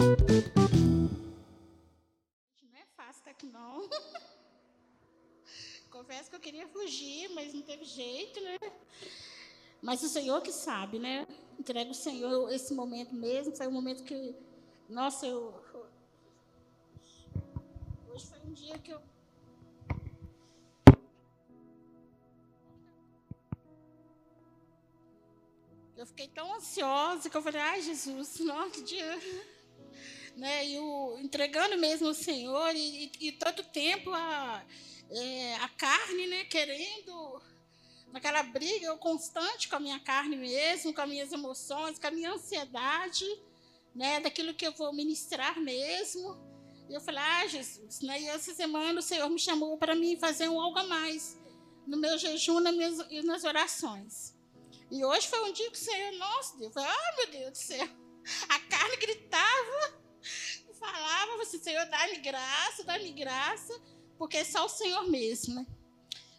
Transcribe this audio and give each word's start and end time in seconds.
Não 0.00 0.16
é 2.74 2.86
fácil 2.96 3.18
estar 3.18 3.32
aqui, 3.32 3.44
não. 3.44 3.86
Confesso 5.90 6.30
que 6.30 6.36
eu 6.36 6.40
queria 6.40 6.66
fugir, 6.68 7.28
mas 7.34 7.52
não 7.52 7.60
teve 7.60 7.84
jeito, 7.84 8.40
né? 8.40 8.56
Mas 9.82 10.02
o 10.02 10.08
Senhor 10.08 10.40
que 10.40 10.52
sabe, 10.52 10.98
né? 10.98 11.28
Entrego 11.58 11.90
o 11.90 11.94
Senhor 11.94 12.50
esse 12.50 12.72
momento 12.72 13.14
mesmo. 13.14 13.54
Foi 13.54 13.68
um 13.68 13.72
momento 13.72 14.02
que, 14.02 14.34
nossa, 14.88 15.26
eu. 15.26 15.54
Hoje 18.08 18.26
foi 18.26 18.40
um 18.40 18.54
dia 18.54 18.78
que 18.78 18.92
eu. 18.92 19.02
Eu 25.94 26.06
fiquei 26.06 26.28
tão 26.28 26.54
ansiosa 26.54 27.28
que 27.28 27.36
eu 27.36 27.42
falei, 27.42 27.60
ai 27.60 27.82
Jesus, 27.82 28.40
nossa, 28.40 28.70
que 28.70 28.82
dia. 28.82 29.20
Né? 30.40 30.68
E 30.68 30.78
o, 30.78 31.18
entregando 31.18 31.76
mesmo 31.76 32.08
ao 32.08 32.14
Senhor, 32.14 32.74
e, 32.74 33.12
e, 33.20 33.28
e 33.28 33.32
todo 33.32 33.62
tempo 33.62 34.10
a, 34.10 34.64
é, 35.10 35.54
a 35.56 35.68
carne, 35.68 36.26
né, 36.28 36.44
querendo 36.44 37.42
naquela 38.10 38.42
briga 38.42 38.96
constante 38.96 39.68
com 39.68 39.76
a 39.76 39.80
minha 39.80 40.00
carne 40.00 40.36
mesmo, 40.36 40.94
com 40.94 41.02
as 41.02 41.08
minhas 41.10 41.30
emoções, 41.30 41.98
com 41.98 42.06
a 42.06 42.10
minha 42.10 42.32
ansiedade, 42.32 43.26
né, 43.94 44.18
daquilo 44.20 44.54
que 44.54 44.66
eu 44.66 44.72
vou 44.72 44.94
ministrar 44.94 45.60
mesmo. 45.60 46.38
E 46.88 46.94
eu 46.94 47.02
falei, 47.02 47.22
ah, 47.22 47.46
Jesus, 47.46 48.00
né, 48.00 48.22
e 48.22 48.28
essa 48.28 48.54
semana 48.54 49.00
o 49.00 49.02
Senhor 49.02 49.28
me 49.28 49.38
chamou 49.38 49.76
para 49.76 49.94
mim 49.94 50.16
fazer 50.16 50.48
um 50.48 50.58
algo 50.58 50.78
a 50.78 50.84
mais 50.84 51.38
no 51.86 51.98
meu 51.98 52.16
jejum 52.16 52.60
nas 52.60 52.74
minhas, 52.74 52.98
e 53.10 53.20
nas 53.22 53.44
orações. 53.44 54.34
E 54.90 55.04
hoje 55.04 55.28
foi 55.28 55.42
um 55.42 55.52
dia 55.52 55.70
que 55.70 55.76
o 55.76 55.80
Senhor, 55.80 56.12
nossa 56.12 56.56
Deus, 56.56 56.74
ah, 56.78 57.14
meu 57.18 57.30
Deus 57.30 57.50
do 57.50 57.58
céu, 57.58 57.88
a 58.48 58.58
carne 58.58 58.96
gritava, 58.96 59.99
falava, 60.74 61.36
você, 61.36 61.58
Senhor, 61.58 61.84
dá-me 61.86 62.16
graça, 62.18 62.84
dá-me 62.84 63.12
graça, 63.12 63.80
porque 64.18 64.38
é 64.38 64.44
só 64.44 64.64
o 64.64 64.68
Senhor 64.68 65.08
mesmo, 65.08 65.54
né? 65.54 65.66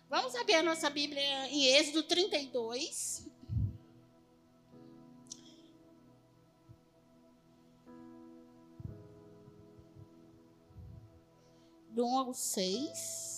Vamos 0.10 0.36
abrir 0.36 0.56
a 0.56 0.64
nossa 0.64 0.90
Bíblia 0.90 1.22
em 1.48 1.68
Êxodo 1.68 2.04
32. 2.04 3.26
Do 11.92 12.06
1 12.06 12.18
ao 12.20 12.34
6. 12.34 13.31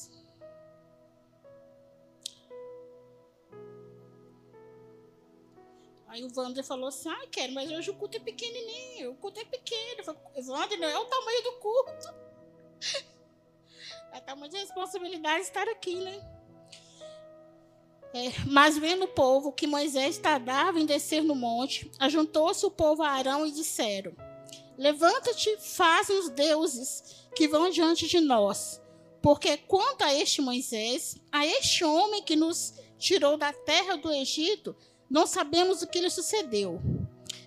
Aí 6.13 6.23
o 6.23 6.31
Wander 6.31 6.63
falou 6.63 6.89
assim: 6.89 7.09
Ah, 7.09 7.25
quero, 7.31 7.51
mas 7.53 7.71
hoje 7.71 7.89
o 7.89 7.95
culto 7.95 8.17
é 8.17 8.19
pequenininho, 8.19 9.13
o 9.13 9.15
culto 9.15 9.39
é 9.39 9.45
pequeno. 9.45 9.95
Eu 9.97 10.03
falei, 10.03 10.21
Wander, 10.47 10.79
não 10.79 10.87
é 10.87 10.99
o 10.99 11.05
tamanho 11.05 11.43
do 11.43 11.51
culto. 11.53 12.13
É 14.15 14.19
tamanho 14.19 14.51
de 14.51 14.59
responsabilidade 14.59 15.41
estar 15.41 15.67
aqui, 15.67 15.95
né? 15.95 16.21
É, 18.13 18.29
mas 18.45 18.77
vendo 18.77 19.05
o 19.05 19.07
povo 19.07 19.51
que 19.51 19.65
Moisés 19.65 20.19
tardava 20.19 20.79
em 20.79 20.85
descer 20.85 21.23
no 21.23 21.33
monte, 21.33 21.89
ajuntou-se 21.97 22.63
o 22.63 22.69
povo 22.69 23.01
a 23.01 23.09
Arão 23.09 23.43
e 23.47 23.51
disseram: 23.51 24.15
Levanta-te, 24.77 25.57
faz-nos 25.57 26.29
deuses 26.29 27.25
que 27.35 27.47
vão 27.47 27.71
diante 27.71 28.07
de 28.07 28.19
nós. 28.19 28.79
Porque 29.19 29.57
quanto 29.57 30.03
a 30.03 30.13
este 30.13 30.43
Moisés, 30.43 31.17
a 31.31 31.43
este 31.43 31.83
homem 31.83 32.21
que 32.21 32.35
nos 32.35 32.75
tirou 32.99 33.35
da 33.35 33.51
terra 33.51 33.95
do 33.95 34.11
Egito, 34.11 34.75
não 35.13 35.27
sabemos 35.27 35.83
o 35.83 35.87
que 35.87 36.01
lhe 36.01 36.09
sucedeu. 36.09 36.81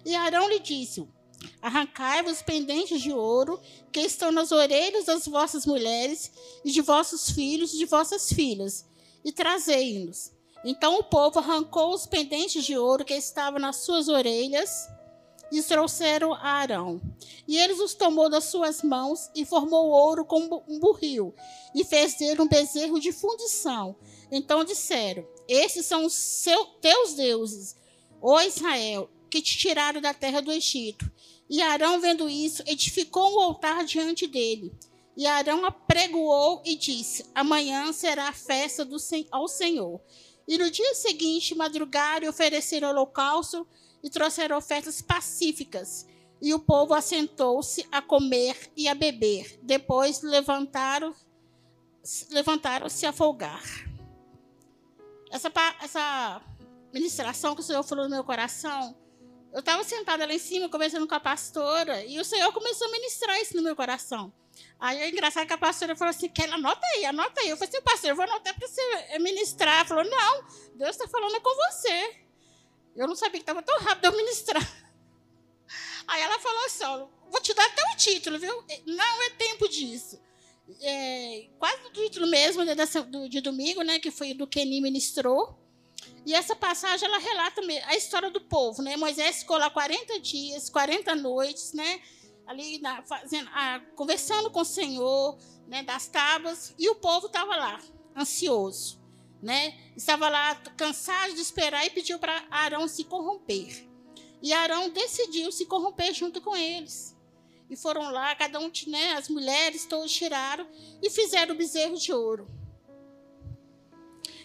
E 0.04 0.14
Arão 0.14 0.48
lhe 0.48 0.60
disse: 0.60 1.04
Arrancai-vos 1.60 2.40
pendentes 2.40 3.02
de 3.02 3.12
ouro 3.12 3.60
que 3.90 4.00
estão 4.00 4.30
nas 4.30 4.52
orelhas 4.52 5.06
das 5.06 5.26
vossas 5.26 5.66
mulheres 5.66 6.30
e 6.64 6.70
de 6.70 6.80
vossos 6.80 7.28
filhos 7.30 7.74
e 7.74 7.78
de 7.78 7.84
vossas 7.84 8.28
filhas, 8.32 8.86
e 9.24 9.32
trazei-nos. 9.32 10.30
Então 10.64 11.00
o 11.00 11.04
povo 11.04 11.40
arrancou 11.40 11.92
os 11.92 12.06
pendentes 12.06 12.64
de 12.64 12.78
ouro 12.78 13.04
que 13.04 13.14
estavam 13.14 13.58
nas 13.58 13.76
suas 13.76 14.08
orelhas 14.08 14.88
e 15.50 15.60
trouxeram 15.60 16.32
a 16.34 16.48
Arão. 16.48 17.00
E 17.48 17.58
ele 17.58 17.72
os 17.72 17.94
tomou 17.94 18.30
das 18.30 18.44
suas 18.44 18.82
mãos 18.82 19.28
e 19.34 19.44
formou 19.44 19.88
ouro 19.88 20.24
com 20.24 20.62
um 20.68 20.78
burril 20.78 21.34
e 21.74 21.84
fez 21.84 22.14
dele 22.14 22.42
um 22.42 22.48
bezerro 22.48 23.00
de 23.00 23.10
fundição. 23.10 23.96
Então 24.30 24.64
disseram: 24.64 25.26
Esses 25.48 25.86
são 25.86 26.04
os 26.04 26.12
seus, 26.12 26.68
teus 26.80 27.14
deuses, 27.14 27.76
ó 28.20 28.40
Israel, 28.40 29.10
que 29.30 29.40
te 29.40 29.56
tiraram 29.56 30.00
da 30.00 30.14
terra 30.14 30.40
do 30.40 30.52
Egito. 30.52 31.10
E 31.48 31.62
Arão, 31.62 32.00
vendo 32.00 32.28
isso, 32.28 32.62
edificou 32.66 33.36
um 33.36 33.40
altar 33.40 33.84
diante 33.84 34.26
dele. 34.26 34.72
E 35.16 35.26
Arão 35.26 35.64
apregoou 35.64 36.60
e 36.64 36.76
disse: 36.76 37.24
Amanhã 37.34 37.92
será 37.92 38.28
a 38.28 38.32
festa 38.32 38.84
do, 38.84 38.96
ao 39.30 39.48
Senhor. 39.48 40.00
E 40.46 40.58
no 40.58 40.70
dia 40.70 40.94
seguinte 40.94 41.54
madrugaram 41.54 42.26
e 42.26 42.28
ofereceram 42.28 42.90
holocausto 42.90 43.66
e 44.02 44.10
trouxeram 44.10 44.56
ofertas 44.56 45.00
pacíficas. 45.00 46.06
E 46.40 46.52
o 46.52 46.58
povo 46.58 46.94
assentou-se 46.94 47.86
a 47.90 48.02
comer 48.02 48.70
e 48.76 48.86
a 48.88 48.94
beber. 48.94 49.58
Depois 49.62 50.22
levantaram 50.22 51.14
levantaram-se 52.30 53.04
a 53.04 53.12
folgar. 53.12 53.64
Essa, 55.30 55.52
essa 55.82 56.42
ministração 56.92 57.54
que 57.54 57.60
o 57.60 57.64
Senhor 57.64 57.82
falou 57.82 58.04
no 58.04 58.10
meu 58.10 58.24
coração, 58.24 58.96
eu 59.52 59.60
estava 59.60 59.82
sentada 59.84 60.26
lá 60.26 60.32
em 60.32 60.38
cima 60.38 60.68
conversando 60.68 61.06
com 61.06 61.14
a 61.14 61.20
pastora 61.20 62.04
e 62.04 62.18
o 62.20 62.24
Senhor 62.24 62.52
começou 62.52 62.86
a 62.86 62.90
ministrar 62.90 63.40
isso 63.40 63.56
no 63.56 63.62
meu 63.62 63.74
coração. 63.74 64.32
Aí 64.78 64.98
é 64.98 65.08
engraçado 65.08 65.46
que 65.46 65.52
a 65.52 65.58
pastora 65.58 65.96
falou 65.96 66.10
assim: 66.10 66.28
Kelly, 66.28 66.52
anota 66.52 66.86
aí, 66.94 67.04
anota 67.04 67.40
aí. 67.40 67.48
Eu 67.48 67.56
falei 67.56 67.70
assim, 67.70 67.82
pastor, 67.82 68.10
eu 68.10 68.16
vou 68.16 68.24
anotar 68.24 68.54
para 68.54 68.68
você 68.68 69.18
ministrar. 69.18 69.76
Ela 69.76 69.84
falou: 69.84 70.04
não, 70.04 70.44
Deus 70.74 70.90
está 70.90 71.08
falando 71.08 71.34
é 71.34 71.40
com 71.40 71.54
você. 71.54 72.16
Eu 72.94 73.06
não 73.06 73.14
sabia 73.14 73.32
que 73.32 73.42
estava 73.42 73.62
tão 73.62 73.78
rápido 73.78 74.06
eu 74.06 74.16
ministrar. 74.16 74.62
Aí 76.08 76.22
ela 76.22 76.38
falou 76.38 76.64
assim: 76.66 76.84
vou 77.30 77.40
te 77.40 77.52
dar 77.54 77.66
até 77.66 77.82
o 77.92 77.96
título, 77.96 78.38
viu? 78.38 78.64
Não 78.86 79.22
é 79.22 79.30
tempo 79.30 79.68
disso. 79.68 80.20
É, 80.82 81.48
quase 81.58 81.86
o 81.86 81.92
título 81.92 82.26
mesmo 82.26 82.64
né, 82.64 82.74
de, 83.28 83.40
domingo, 83.40 83.82
né, 83.82 83.98
que 83.98 84.10
foi 84.10 84.34
do 84.34 84.46
Kenny 84.46 84.80
ministrou. 84.80 85.58
E 86.24 86.34
essa 86.34 86.56
passagem 86.56 87.08
ela 87.08 87.18
relata 87.18 87.60
a 87.86 87.96
história 87.96 88.30
do 88.30 88.40
povo, 88.40 88.82
né? 88.82 88.96
Moisés 88.96 89.40
ficou 89.40 89.56
lá 89.56 89.70
40 89.70 90.18
dias, 90.18 90.68
40 90.68 91.14
noites, 91.14 91.72
né? 91.72 92.00
ali 92.46 92.78
na, 92.78 93.02
fazendo, 93.02 93.50
ah, 93.52 93.80
conversando 93.94 94.50
com 94.50 94.60
o 94.60 94.64
Senhor, 94.64 95.36
né, 95.66 95.82
das 95.82 96.06
tábuas, 96.06 96.74
e 96.78 96.88
o 96.88 96.94
povo 96.94 97.26
estava 97.26 97.56
lá, 97.56 97.80
ansioso, 98.16 99.00
né? 99.42 99.76
Estava 99.96 100.28
lá 100.28 100.54
cansado 100.76 101.34
de 101.34 101.40
esperar 101.40 101.84
e 101.84 101.90
pediu 101.90 102.18
para 102.18 102.46
Arão 102.50 102.86
se 102.86 103.04
corromper. 103.04 103.84
E 104.40 104.52
Arão 104.52 104.90
decidiu 104.90 105.50
se 105.50 105.66
corromper 105.66 106.14
junto 106.14 106.40
com 106.40 106.56
eles. 106.56 107.15
E 107.68 107.76
foram 107.76 108.10
lá, 108.12 108.34
cada 108.36 108.60
um, 108.60 108.70
né, 108.86 109.14
as 109.14 109.28
mulheres 109.28 109.86
todos 109.86 110.12
tiraram 110.12 110.66
e 111.02 111.10
fizeram 111.10 111.54
o 111.54 111.58
bezerro 111.58 111.96
de 111.96 112.12
ouro. 112.12 112.46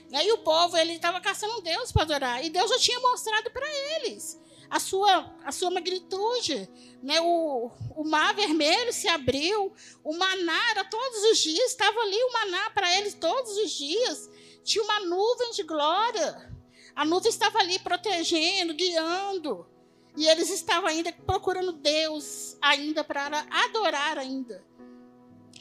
E 0.09 0.15
aí 0.15 0.31
o 0.31 0.39
povo 0.39 0.75
ele 0.75 0.93
estava 0.93 1.21
caçando 1.21 1.61
Deus 1.61 1.91
para 1.91 2.01
adorar 2.01 2.43
e 2.43 2.49
Deus 2.49 2.69
já 2.69 2.77
tinha 2.79 2.99
mostrado 2.99 3.49
para 3.51 3.65
eles 3.95 4.41
a 4.71 4.79
sua, 4.79 5.35
a 5.43 5.51
sua 5.51 5.69
magnitude. 5.69 6.67
Né? 7.03 7.19
O, 7.21 7.69
o 7.95 8.03
mar 8.05 8.33
vermelho 8.33 8.93
se 8.93 9.07
abriu, 9.07 9.73
o 10.03 10.17
maná 10.17 10.71
era 10.71 10.85
todos 10.85 11.23
os 11.31 11.37
dias, 11.37 11.71
estava 11.71 11.99
ali 11.99 12.23
o 12.23 12.33
maná 12.33 12.69
para 12.71 12.97
eles 12.97 13.13
todos 13.13 13.51
os 13.57 13.71
dias. 13.71 14.29
Tinha 14.63 14.83
uma 14.83 15.01
nuvem 15.01 15.51
de 15.51 15.63
glória. 15.63 16.51
A 16.95 17.03
nuvem 17.03 17.29
estava 17.29 17.59
ali 17.59 17.79
protegendo, 17.79 18.73
guiando. 18.73 19.67
E 20.15 20.27
eles 20.27 20.49
estavam 20.49 20.89
ainda 20.89 21.11
procurando 21.25 21.71
Deus, 21.73 22.57
ainda 22.61 23.03
para 23.03 23.45
adorar 23.49 24.17
ainda. 24.17 24.63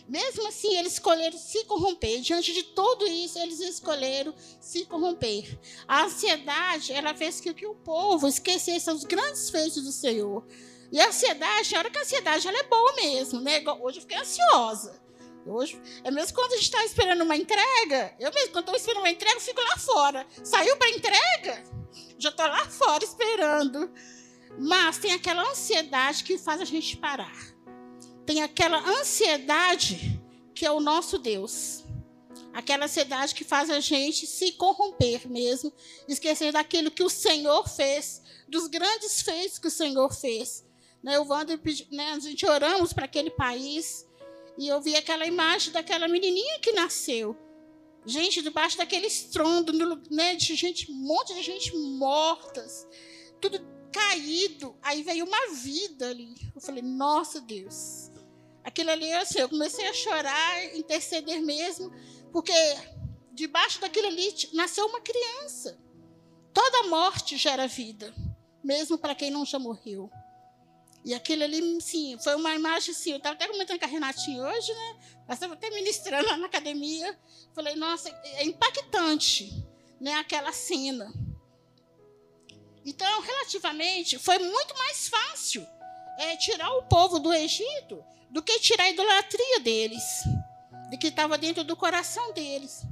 Mesmo 0.08 0.48
assim, 0.48 0.76
eles 0.76 0.94
escolheram 0.94 1.38
se 1.38 1.64
corromper. 1.66 2.20
Diante 2.20 2.52
de 2.52 2.64
tudo 2.64 3.06
isso, 3.06 3.38
eles 3.38 3.60
escolheram 3.60 4.34
se 4.60 4.84
corromper. 4.86 5.56
A 5.86 6.04
ansiedade, 6.04 6.92
ela 6.92 7.14
fez 7.14 7.40
que 7.40 7.64
o 7.64 7.74
povo 7.76 8.26
esquecesse 8.26 8.90
os 8.90 9.04
grandes 9.04 9.50
feitos 9.50 9.84
do 9.84 9.92
Senhor. 9.92 10.44
E 10.90 11.00
a 11.00 11.06
ansiedade, 11.06 11.76
a 11.76 11.78
hora 11.78 11.90
que 11.90 11.98
a 11.98 12.00
ansiedade 12.00 12.48
ela 12.48 12.58
é 12.58 12.64
boa 12.64 12.96
mesmo, 12.96 13.40
né? 13.40 13.62
Hoje 13.80 13.98
eu 13.98 14.02
fiquei 14.02 14.18
ansiosa. 14.18 15.00
Hoje, 15.46 15.80
é 16.02 16.10
mesmo 16.10 16.34
quando 16.34 16.52
a 16.52 16.56
gente 16.56 16.64
está 16.64 16.84
esperando 16.84 17.22
uma 17.22 17.36
entrega, 17.36 18.14
eu 18.18 18.32
mesmo, 18.34 18.50
quando 18.50 18.64
estou 18.64 18.76
esperando 18.76 19.02
uma 19.02 19.10
entrega, 19.10 19.36
eu 19.36 19.40
fico 19.40 19.60
lá 19.60 19.76
fora. 19.78 20.26
Saiu 20.42 20.76
para 20.76 20.90
entrega, 20.90 21.64
já 22.18 22.30
estou 22.30 22.46
lá 22.46 22.66
fora 22.66 23.04
esperando. 23.04 23.92
Mas 24.58 24.98
tem 24.98 25.12
aquela 25.12 25.48
ansiedade 25.50 26.24
que 26.24 26.36
faz 26.38 26.60
a 26.60 26.64
gente 26.64 26.96
parar 26.96 27.50
tem 28.30 28.42
aquela 28.42 28.78
ansiedade 29.00 30.22
que 30.54 30.64
é 30.64 30.70
o 30.70 30.78
nosso 30.78 31.18
Deus. 31.18 31.84
Aquela 32.52 32.84
ansiedade 32.84 33.34
que 33.34 33.42
faz 33.42 33.68
a 33.68 33.80
gente 33.80 34.24
se 34.24 34.52
corromper 34.52 35.28
mesmo, 35.28 35.72
esquecer 36.06 36.52
daquilo 36.52 36.92
que 36.92 37.02
o 37.02 37.10
Senhor 37.10 37.68
fez, 37.68 38.22
dos 38.48 38.68
grandes 38.68 39.20
feitos 39.22 39.58
que 39.58 39.66
o 39.66 39.70
Senhor 39.70 40.14
fez. 40.14 40.64
Né, 41.02 41.18
o 41.18 41.24
né, 41.90 42.12
a 42.12 42.20
gente 42.20 42.46
oramos 42.46 42.92
para 42.92 43.06
aquele 43.06 43.30
país. 43.30 44.06
E 44.56 44.68
eu 44.68 44.80
vi 44.80 44.94
aquela 44.94 45.26
imagem 45.26 45.72
daquela 45.72 46.06
menininha 46.06 46.60
que 46.60 46.70
nasceu. 46.70 47.36
Gente, 48.06 48.42
debaixo 48.42 48.78
daquele 48.78 49.08
estrondo, 49.08 49.72
né, 50.08 50.36
de 50.36 50.54
gente, 50.54 50.88
um 50.88 50.94
monte 50.94 51.34
de 51.34 51.42
gente 51.42 51.76
mortas, 51.76 52.86
tudo 53.40 53.58
caído. 53.92 54.76
Aí 54.82 55.02
veio 55.02 55.24
uma 55.24 55.54
vida 55.54 56.08
ali. 56.08 56.34
Eu 56.54 56.60
falei, 56.60 56.82
nossa 56.82 57.40
Deus. 57.40 58.10
Aquilo 58.62 58.90
ali, 58.90 59.12
assim, 59.14 59.40
eu 59.40 59.48
comecei 59.48 59.86
a 59.86 59.92
chorar, 59.92 60.76
interceder 60.76 61.40
mesmo, 61.40 61.90
porque 62.30 62.52
debaixo 63.32 63.80
daquilo 63.80 64.08
ali 64.08 64.34
nasceu 64.52 64.86
uma 64.86 65.00
criança. 65.00 65.78
Toda 66.52 66.88
morte 66.88 67.36
gera 67.36 67.66
vida, 67.66 68.14
mesmo 68.62 68.98
para 68.98 69.14
quem 69.14 69.30
não 69.30 69.46
já 69.46 69.58
morreu. 69.58 70.10
E 71.02 71.14
aquilo 71.14 71.44
ali, 71.44 71.80
sim, 71.80 72.18
foi 72.22 72.34
uma 72.34 72.54
imagem 72.54 72.92
assim. 72.92 73.12
Eu 73.12 73.16
estava 73.16 73.34
até 73.34 73.48
comentando 73.48 73.78
com 73.78 73.84
a 73.86 73.88
Renatinha 73.88 74.42
hoje, 74.42 74.74
né? 74.74 74.96
Nós 75.26 75.36
estava 75.36 75.54
até 75.54 75.70
ministrando 75.70 76.26
lá 76.26 76.36
na 76.36 76.46
academia. 76.46 77.18
Falei, 77.54 77.74
nossa, 77.74 78.10
é 78.10 78.44
impactante, 78.44 79.50
né? 79.98 80.14
Aquela 80.14 80.52
cena. 80.52 81.10
Então, 82.84 83.20
relativamente, 83.20 84.18
foi 84.18 84.38
muito 84.38 84.76
mais 84.76 85.08
fácil 85.08 85.66
é, 86.18 86.36
tirar 86.36 86.70
o 86.76 86.84
povo 86.84 87.18
do 87.18 87.32
Egito 87.32 88.02
do 88.30 88.42
que 88.42 88.58
tirar 88.60 88.84
a 88.84 88.90
idolatria 88.90 89.60
deles, 89.60 90.02
de 90.88 90.96
que 90.96 91.08
estava 91.08 91.36
dentro 91.36 91.64
do 91.64 91.76
coração 91.76 92.32
deles. 92.32 92.82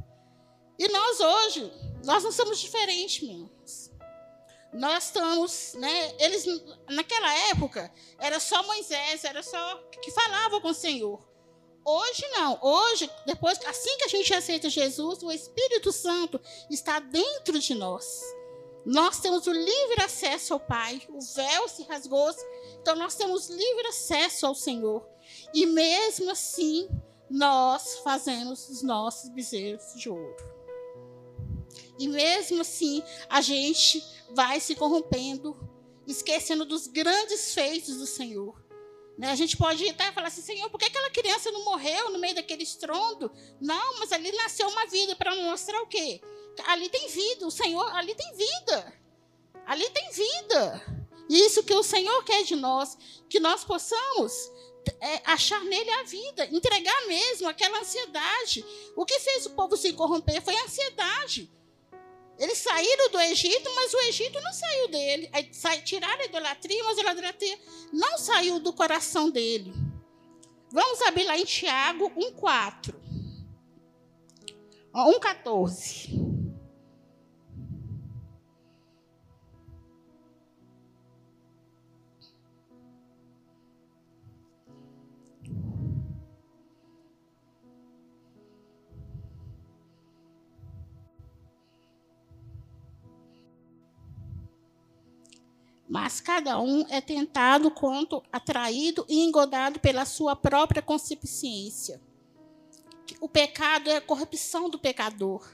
E 0.78 0.88
nós 0.88 1.20
hoje, 1.20 1.72
nós 2.04 2.22
não 2.24 2.32
somos 2.32 2.58
diferentes, 2.58 3.22
meus. 3.22 3.90
Nós 4.72 5.04
estamos, 5.04 5.74
né? 5.74 6.14
Eles 6.18 6.44
naquela 6.88 7.32
época 7.50 7.90
era 8.18 8.38
só 8.38 8.62
Moisés, 8.64 9.24
era 9.24 9.42
só 9.42 9.76
que 10.02 10.10
falava 10.10 10.60
com 10.60 10.68
o 10.68 10.74
Senhor. 10.74 11.26
Hoje 11.84 12.26
não. 12.32 12.58
Hoje, 12.60 13.10
depois, 13.24 13.58
assim 13.64 13.96
que 13.96 14.04
a 14.04 14.08
gente 14.08 14.34
aceita 14.34 14.68
Jesus, 14.68 15.22
o 15.22 15.32
Espírito 15.32 15.90
Santo 15.90 16.38
está 16.70 16.98
dentro 16.98 17.58
de 17.58 17.74
nós. 17.74 18.20
Nós 18.84 19.20
temos 19.20 19.46
o 19.46 19.52
livre 19.52 20.02
acesso 20.02 20.54
ao 20.54 20.60
Pai. 20.60 21.02
O 21.08 21.20
véu 21.20 21.68
se 21.68 21.82
rasgou, 21.84 22.30
então 22.80 22.96
nós 22.96 23.14
temos 23.14 23.48
livre 23.48 23.88
acesso 23.88 24.46
ao 24.46 24.54
Senhor. 24.54 25.06
E 25.52 25.66
mesmo 25.66 26.30
assim, 26.30 26.88
nós 27.28 27.98
fazemos 27.98 28.68
os 28.68 28.82
nossos 28.82 29.28
bezerros 29.30 29.94
de 29.94 30.08
ouro. 30.08 30.36
E 31.98 32.08
mesmo 32.08 32.60
assim, 32.60 33.02
a 33.28 33.40
gente 33.40 34.02
vai 34.30 34.60
se 34.60 34.74
corrompendo, 34.74 35.56
esquecendo 36.06 36.64
dos 36.64 36.86
grandes 36.86 37.52
feitos 37.52 37.96
do 37.96 38.06
Senhor. 38.06 38.67
Né? 39.18 39.32
A 39.32 39.34
gente 39.34 39.56
pode 39.56 39.84
ir 39.84 39.96
e 39.98 40.12
falar 40.12 40.28
assim, 40.28 40.40
Senhor, 40.40 40.70
por 40.70 40.78
que 40.78 40.86
aquela 40.86 41.10
criança 41.10 41.50
não 41.50 41.64
morreu 41.64 42.10
no 42.10 42.20
meio 42.20 42.36
daquele 42.36 42.62
estrondo? 42.62 43.32
Não, 43.60 43.98
mas 43.98 44.12
ali 44.12 44.30
nasceu 44.30 44.68
uma 44.68 44.86
vida 44.86 45.16
para 45.16 45.34
mostrar 45.34 45.82
o 45.82 45.88
quê? 45.88 46.20
Ali 46.68 46.88
tem 46.88 47.08
vida, 47.08 47.44
o 47.44 47.50
Senhor, 47.50 47.84
ali 47.96 48.14
tem 48.14 48.32
vida. 48.36 49.00
Ali 49.66 49.90
tem 49.90 50.10
vida. 50.12 50.98
E 51.28 51.40
isso 51.40 51.64
que 51.64 51.74
o 51.74 51.82
Senhor 51.82 52.22
quer 52.24 52.44
de 52.44 52.54
nós, 52.54 52.96
que 53.28 53.40
nós 53.40 53.64
possamos 53.64 54.32
é, 55.00 55.20
achar 55.24 55.62
nele 55.64 55.90
a 55.90 56.04
vida, 56.04 56.48
entregar 56.52 57.06
mesmo 57.08 57.48
aquela 57.48 57.80
ansiedade. 57.80 58.64
O 58.96 59.04
que 59.04 59.18
fez 59.18 59.46
o 59.46 59.50
povo 59.50 59.76
se 59.76 59.92
corromper 59.94 60.40
foi 60.40 60.56
a 60.56 60.64
ansiedade. 60.64 61.50
Eles 62.38 62.58
saíram 62.58 63.10
do 63.10 63.20
Egito, 63.20 63.68
mas 63.74 63.92
o 63.92 63.98
Egito 64.02 64.40
não 64.40 64.52
saiu 64.52 64.88
dele. 64.88 65.28
Tiraram 65.84 66.22
a 66.22 66.24
idolatria, 66.24 66.84
mas 66.84 66.98
a 66.98 67.12
idolatria 67.12 67.58
não 67.92 68.16
saiu 68.16 68.60
do 68.60 68.72
coração 68.72 69.28
dele. 69.30 69.74
Vamos 70.70 71.02
abrir 71.02 71.24
lá 71.24 71.36
em 71.36 71.44
Tiago 71.44 72.10
1,4. 72.10 72.94
1,14. 74.94 76.27
Mas 95.88 96.20
cada 96.20 96.60
um 96.60 96.84
é 96.90 97.00
tentado 97.00 97.70
quanto 97.70 98.22
atraído 98.30 99.06
e 99.08 99.20
engodado 99.20 99.80
pela 99.80 100.04
sua 100.04 100.36
própria 100.36 100.82
concupiscência. 100.82 102.00
O 103.20 103.28
pecado 103.28 103.88
é 103.88 103.96
a 103.96 104.00
corrupção 104.00 104.68
do 104.68 104.78
pecador. 104.78 105.48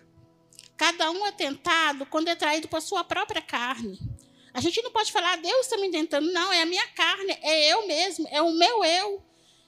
Cada 0.76 1.08
um 1.12 1.24
é 1.24 1.30
tentado 1.30 2.04
quando 2.06 2.26
é 2.26 2.32
atraído 2.32 2.66
por 2.66 2.82
sua 2.82 3.04
própria 3.04 3.40
carne. 3.40 3.96
A 4.52 4.60
gente 4.60 4.82
não 4.82 4.90
pode 4.90 5.12
falar, 5.12 5.36
Deus 5.36 5.66
está 5.66 5.76
me 5.76 5.88
tentando. 5.90 6.32
Não, 6.32 6.52
é 6.52 6.62
a 6.62 6.66
minha 6.66 6.86
carne, 6.88 7.38
é 7.40 7.72
eu 7.72 7.86
mesmo, 7.86 8.26
é 8.28 8.42
o 8.42 8.52
meu 8.52 8.84
eu. 8.84 9.22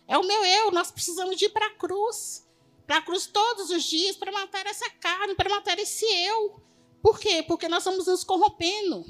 É 0.09 0.19
o 0.19 0.25
meu 0.25 0.45
eu. 0.45 0.73
Nós 0.73 0.91
precisamos 0.91 1.37
de 1.37 1.45
ir 1.45 1.51
para 1.51 1.67
a 1.67 1.75
cruz. 1.75 2.45
Para 2.87 2.99
a 2.99 3.03
cruz 3.03 3.27
todos 3.27 3.71
os 3.71 3.85
dias, 3.85 4.17
para 4.17 4.33
matar 4.33 4.67
essa 4.67 4.89
carne, 4.91 5.35
para 5.37 5.49
matar 5.49 5.79
esse 5.79 6.05
eu. 6.05 6.61
Por 7.03 7.21
quê? 7.21 7.45
Porque 7.47 7.69
nós 7.69 7.85
estamos 7.85 8.07
nos 8.07 8.25
corrompendo. 8.25 9.05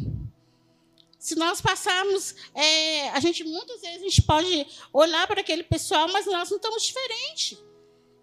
Se 1.19 1.35
nós 1.35 1.61
passarmos, 1.61 2.35
é, 2.55 3.09
a 3.11 3.21
gente 3.21 3.43
muitas 3.43 3.81
vezes 3.81 4.01
a 4.01 4.09
gente 4.09 4.23
pode 4.23 4.67
olhar 4.93 5.27
para 5.27 5.41
aquele 5.41 5.63
pessoal, 5.63 6.09
mas 6.09 6.27
nós 6.27 6.51
não 6.51 6.57
estamos 6.57 6.83
diferentes. 6.83 7.59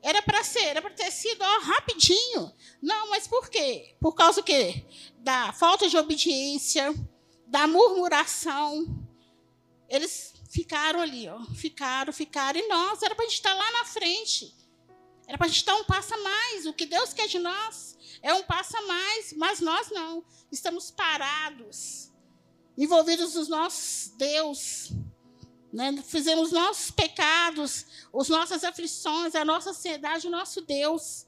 Era 0.02 0.22
para 0.22 0.44
ser, 0.44 0.66
era 0.66 0.82
para 0.82 0.92
ter 0.92 1.10
sido 1.12 1.42
ó, 1.42 1.60
rapidinho. 1.62 2.54
Não, 2.82 3.10
mas 3.10 3.28
por 3.28 3.50
quê? 3.50 3.96
Por 4.00 4.14
causa 4.14 4.42
do 4.42 4.46
quê? 4.46 4.86
Da 5.20 5.54
falta 5.54 5.88
de 5.90 5.98
obediência, 5.98 6.94
da 7.48 7.66
murmuração. 7.68 8.86
Eles 9.90 10.34
ficaram 10.50 11.00
ali, 11.00 11.28
ó, 11.30 11.40
ficaram, 11.56 12.12
ficaram. 12.14 12.60
E 12.60 12.68
nós, 12.68 13.02
era 13.02 13.16
para 13.16 13.26
a 13.26 13.28
gente 13.28 13.38
estar 13.38 13.54
lá 13.54 13.72
na 13.72 13.86
frente. 13.86 14.54
Era 15.26 15.38
para 15.38 15.48
a 15.48 15.50
gente 15.50 15.66
dar 15.66 15.76
um 15.76 15.86
passo 15.86 16.14
a 16.14 16.18
mais. 16.18 16.66
O 16.66 16.74
que 16.74 16.86
Deus 16.86 17.14
quer 17.14 17.28
de 17.28 17.40
nós 17.40 17.98
é 18.22 18.34
um 18.34 18.44
passo 18.44 18.76
a 18.78 18.82
mais, 18.82 19.34
mas 19.34 19.60
nós 19.62 19.90
não. 19.90 20.24
Estamos 20.52 20.92
parados 20.92 22.13
envolvidos 22.78 23.36
nos 23.36 23.48
nossos 23.48 24.12
Deus. 24.18 24.92
Né? 25.72 26.04
Fizemos 26.04 26.52
nossos 26.52 26.92
pecados, 26.92 27.86
as 28.14 28.30
nossas 28.30 28.64
aflições, 28.64 29.36
a 29.36 29.44
nossa 29.44 29.72
ansiedade, 29.72 30.28
o 30.28 30.32
nosso 30.32 30.62
Deus. 30.62 31.26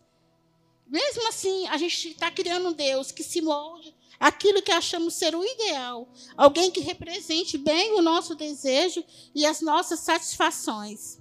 Mesmo 0.87 1.27
assim, 1.27 1.67
a 1.67 1.77
gente 1.77 2.09
está 2.09 2.29
criando 2.29 2.69
um 2.69 2.73
Deus 2.73 3.11
que 3.11 3.23
se 3.23 3.41
molde 3.41 3.95
aquilo 4.19 4.61
que 4.61 4.71
achamos 4.71 5.13
ser 5.13 5.35
o 5.35 5.43
ideal, 5.43 6.07
alguém 6.37 6.71
que 6.71 6.79
represente 6.79 7.57
bem 7.57 7.93
o 7.93 8.01
nosso 8.01 8.35
desejo 8.35 9.03
e 9.33 9.45
as 9.45 9.61
nossas 9.61 9.99
satisfações. 9.99 11.19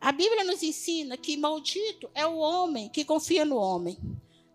A 0.00 0.12
Bíblia 0.12 0.44
nos 0.44 0.62
ensina 0.62 1.16
que 1.16 1.36
maldito 1.36 2.10
é 2.14 2.26
o 2.26 2.36
homem 2.36 2.88
que 2.90 3.04
confia 3.04 3.44
no 3.44 3.56
homem. 3.56 3.98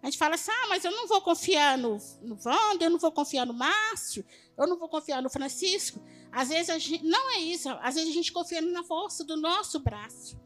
A 0.01 0.05
gente 0.05 0.17
fala 0.17 0.35
assim, 0.35 0.51
ah, 0.51 0.67
mas 0.69 0.85
eu 0.85 0.91
não 0.91 1.07
vou 1.07 1.21
confiar 1.21 1.77
no, 1.77 1.97
no 2.21 2.37
eu 2.79 2.89
não 2.89 2.97
vou 2.97 3.11
confiar 3.11 3.45
no 3.45 3.53
Márcio, 3.53 4.25
eu 4.57 4.65
não 4.65 4.77
vou 4.77 4.87
confiar 4.87 5.21
no 5.21 5.29
Francisco. 5.29 6.01
Às 6.31 6.49
vezes, 6.49 6.69
a 6.69 6.77
gente, 6.77 7.03
não 7.03 7.31
é 7.31 7.39
isso. 7.39 7.69
Às 7.81 7.95
vezes 7.95 8.09
a 8.09 8.13
gente 8.13 8.31
confia 8.31 8.61
na 8.61 8.83
força 8.83 9.23
do 9.23 9.35
nosso 9.35 9.79
braço. 9.79 10.39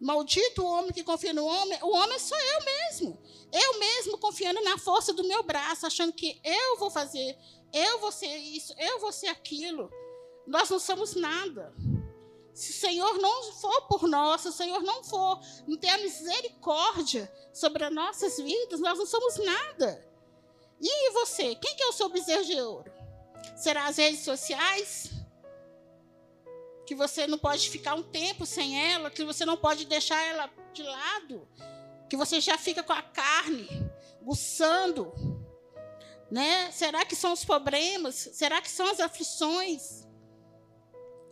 Maldito 0.00 0.62
o 0.62 0.66
homem 0.66 0.92
que 0.92 1.02
confia 1.02 1.32
no 1.32 1.44
homem. 1.44 1.78
O 1.82 1.94
homem 1.94 2.18
sou 2.18 2.38
eu 2.38 2.64
mesmo. 2.64 3.18
Eu 3.52 3.78
mesmo 3.78 4.18
confiando 4.18 4.62
na 4.62 4.78
força 4.78 5.12
do 5.12 5.26
meu 5.26 5.42
braço, 5.42 5.86
achando 5.86 6.12
que 6.12 6.40
eu 6.44 6.78
vou 6.78 6.90
fazer, 6.90 7.36
eu 7.72 7.98
vou 7.98 8.12
ser 8.12 8.34
isso, 8.36 8.72
eu 8.78 9.00
vou 9.00 9.12
ser 9.12 9.26
aquilo. 9.26 9.90
Nós 10.46 10.70
não 10.70 10.78
somos 10.78 11.14
nada. 11.14 11.74
Se 12.54 12.70
o 12.70 12.74
Senhor 12.74 13.18
não 13.18 13.52
for 13.52 13.82
por 13.82 14.08
nós, 14.08 14.42
se 14.42 14.48
o 14.48 14.52
Senhor 14.52 14.82
não 14.82 15.02
for, 15.04 15.40
não 15.66 15.76
ter 15.76 15.88
a 15.88 15.98
misericórdia 15.98 17.30
sobre 17.52 17.84
as 17.84 17.92
nossas 17.92 18.36
vidas, 18.36 18.80
nós 18.80 18.98
não 18.98 19.06
somos 19.06 19.36
nada. 19.38 20.06
E 20.80 21.10
você? 21.12 21.54
Quem 21.54 21.76
que 21.76 21.82
é 21.82 21.86
o 21.86 21.92
seu 21.92 22.08
bezerro 22.08 22.44
de 22.44 22.60
ouro? 22.60 22.92
Será 23.56 23.86
as 23.86 23.98
redes 23.98 24.20
sociais? 24.20 25.10
Que 26.86 26.94
você 26.94 27.26
não 27.26 27.38
pode 27.38 27.68
ficar 27.68 27.94
um 27.94 28.02
tempo 28.02 28.46
sem 28.46 28.92
ela, 28.92 29.10
que 29.10 29.24
você 29.24 29.44
não 29.44 29.56
pode 29.56 29.84
deixar 29.84 30.20
ela 30.22 30.50
de 30.72 30.82
lado, 30.82 31.46
que 32.08 32.16
você 32.16 32.40
já 32.40 32.56
fica 32.58 32.82
com 32.82 32.92
a 32.92 33.02
carne, 33.02 33.68
guçando. 34.22 35.12
Né? 36.30 36.70
Será 36.72 37.04
que 37.04 37.14
são 37.14 37.32
os 37.32 37.44
problemas? 37.44 38.14
Será 38.32 38.60
que 38.60 38.70
são 38.70 38.86
as 38.90 39.00
aflições? 39.00 40.06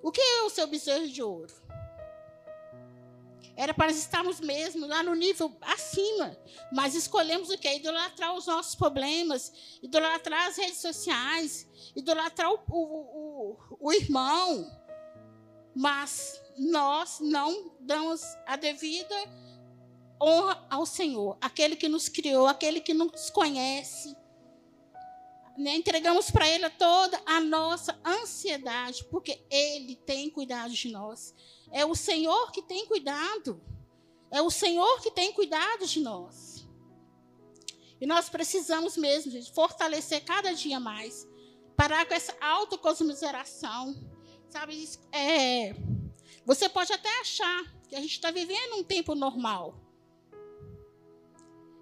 O 0.03 0.13
que 0.13 0.21
é 0.21 0.43
o 0.43 0.51
seu 0.51 0.67
bezerro 0.67 1.09
de 1.09 1.23
ouro? 1.23 1.53
Era 3.57 3.75
para 3.75 3.91
estarmos 3.91 4.39
mesmo 4.39 4.87
lá 4.87 5.03
no 5.03 5.15
nível 5.15 5.53
acima. 5.63 6.39
Mas 6.73 6.95
escolhemos 6.95 7.51
o 7.51 7.59
quê? 7.59 7.77
Idolatrar 7.77 8.35
os 8.35 8.47
nossos 8.47 8.77
problemas, 8.77 9.53
idolatrar 9.83 10.47
as 10.47 10.57
redes 10.57 10.81
sociais, 10.81 11.69
idolatrar 11.97 12.53
o, 12.53 12.61
o, 12.69 13.57
o, 13.59 13.79
o 13.81 13.93
irmão, 13.93 14.65
mas 15.75 16.41
nós 16.57 17.19
não 17.21 17.73
damos 17.81 18.23
a 18.47 18.57
devida 18.57 19.15
honra 20.21 20.67
ao 20.69 20.85
Senhor, 20.85 21.37
aquele 21.41 21.77
que 21.77 21.89
nos 21.89 22.09
criou, 22.09 22.47
aquele 22.47 22.81
que 22.81 22.95
nos 22.95 23.31
conhece. 23.31 24.17
Né? 25.59 25.75
Entregamos 25.75 26.31
para 26.31 26.49
Ele 26.49 26.71
toda 26.71 27.21
a 27.27 27.41
nossa 27.41 28.01
ansiedade, 28.07 29.05
porque 29.11 29.45
Ele 29.51 29.97
tem 29.97 30.31
cuidado 30.31 30.73
de 30.73 30.89
nós. 30.93 31.35
É 31.73 31.85
o 31.85 31.97
Senhor 31.97 32.53
que 32.53 32.63
tem 32.63 32.87
cuidado. 32.87 33.61
É 34.31 34.41
o 34.41 34.51
Senhor 34.51 35.01
que 35.01 35.11
tem 35.11 35.33
cuidado 35.33 35.85
de 35.85 36.01
nós. 36.01 36.69
E 38.01 38.07
nós 38.07 38.29
precisamos 38.29 38.97
mesmo, 38.97 39.33
gente, 39.33 39.53
fortalecer 39.53 40.25
cada 40.25 40.55
dia 40.55 40.79
mais. 40.79 41.27
Parar 41.77 42.07
com 42.07 42.15
essa 42.15 42.37
autocosmiseração. 42.41 43.97
Sabe, 44.49 44.89
é, 45.13 45.75
você 46.47 46.69
pode 46.69 46.93
até 46.93 47.21
achar 47.21 47.65
que 47.89 47.97
a 47.97 48.01
gente 48.01 48.13
está 48.13 48.31
vivendo 48.31 48.77
um 48.77 48.85
tempo 48.85 49.15
normal. 49.15 49.75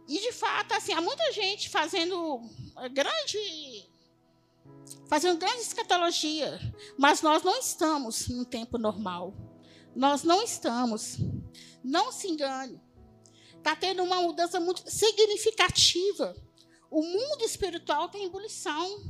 E 0.08 0.20
de 0.20 0.32
fato, 0.32 0.72
assim, 0.72 0.92
há 0.92 1.00
muita 1.00 1.32
gente 1.32 1.68
fazendo 1.68 2.40
grande 2.92 3.88
fazendo 5.08 5.38
grande 5.38 5.60
escatologia, 5.60 6.58
mas 6.98 7.22
nós 7.22 7.42
não 7.42 7.58
estamos 7.58 8.28
num 8.28 8.44
tempo 8.44 8.78
normal. 8.78 9.34
Nós 9.94 10.22
não 10.22 10.42
estamos. 10.42 11.16
Não 11.82 12.12
se 12.12 12.28
engane. 12.28 12.80
Está 13.56 13.74
tendo 13.74 14.02
uma 14.02 14.20
mudança 14.20 14.60
muito 14.60 14.88
significativa. 14.90 16.36
O 16.90 17.02
mundo 17.02 17.42
espiritual 17.42 18.08
tem 18.08 18.26
ebulição. 18.26 19.04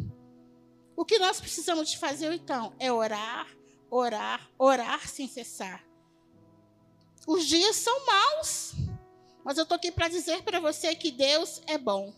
O 0.94 1.04
que 1.04 1.18
nós 1.18 1.40
precisamos 1.40 1.90
de 1.90 1.98
fazer, 1.98 2.32
então, 2.32 2.74
é 2.78 2.90
orar, 2.90 3.46
orar, 3.90 4.50
orar 4.58 5.06
sem 5.08 5.28
cessar. 5.28 5.84
Os 7.26 7.44
dias 7.46 7.76
são 7.76 8.06
maus. 8.06 8.72
Mas 9.46 9.58
eu 9.58 9.62
estou 9.62 9.76
aqui 9.76 9.92
para 9.92 10.08
dizer 10.08 10.42
para 10.42 10.58
você 10.58 10.92
que 10.96 11.12
Deus 11.12 11.62
é 11.68 11.78
bom. 11.78 12.12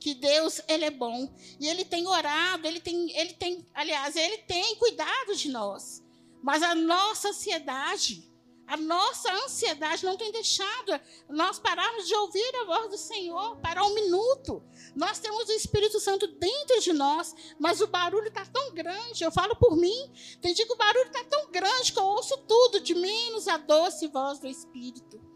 Que 0.00 0.12
Deus, 0.12 0.60
Ele 0.66 0.84
é 0.84 0.90
bom. 0.90 1.32
E 1.60 1.68
Ele 1.68 1.84
tem 1.84 2.04
orado, 2.04 2.66
Ele 2.66 2.80
tem, 2.80 3.16
Ele 3.16 3.32
tem, 3.34 3.64
aliás, 3.72 4.16
Ele 4.16 4.38
tem 4.38 4.74
cuidado 4.74 5.36
de 5.36 5.48
nós. 5.48 6.02
Mas 6.42 6.64
a 6.64 6.74
nossa 6.74 7.28
ansiedade, 7.28 8.28
a 8.66 8.76
nossa 8.76 9.32
ansiedade 9.44 10.04
não 10.04 10.16
tem 10.16 10.32
deixado 10.32 11.00
nós 11.28 11.60
pararmos 11.60 12.08
de 12.08 12.14
ouvir 12.16 12.56
a 12.56 12.64
voz 12.64 12.90
do 12.90 12.98
Senhor 12.98 13.58
para 13.58 13.86
um 13.86 13.94
minuto. 13.94 14.64
Nós 14.96 15.20
temos 15.20 15.48
o 15.48 15.52
Espírito 15.52 16.00
Santo 16.00 16.26
dentro 16.26 16.80
de 16.80 16.92
nós, 16.92 17.36
mas 17.56 17.80
o 17.80 17.86
barulho 17.86 18.26
está 18.26 18.44
tão 18.46 18.74
grande. 18.74 19.22
Eu 19.22 19.30
falo 19.30 19.54
por 19.54 19.76
mim, 19.76 20.12
tem 20.40 20.54
dia 20.54 20.66
que 20.66 20.72
o 20.72 20.76
barulho 20.76 21.06
está 21.06 21.22
tão 21.22 21.52
grande 21.52 21.92
que 21.92 22.00
eu 22.00 22.04
ouço 22.04 22.36
tudo, 22.48 22.80
de 22.80 22.96
menos 22.96 23.46
a 23.46 23.58
doce 23.58 24.08
voz 24.08 24.40
do 24.40 24.48
Espírito 24.48 25.29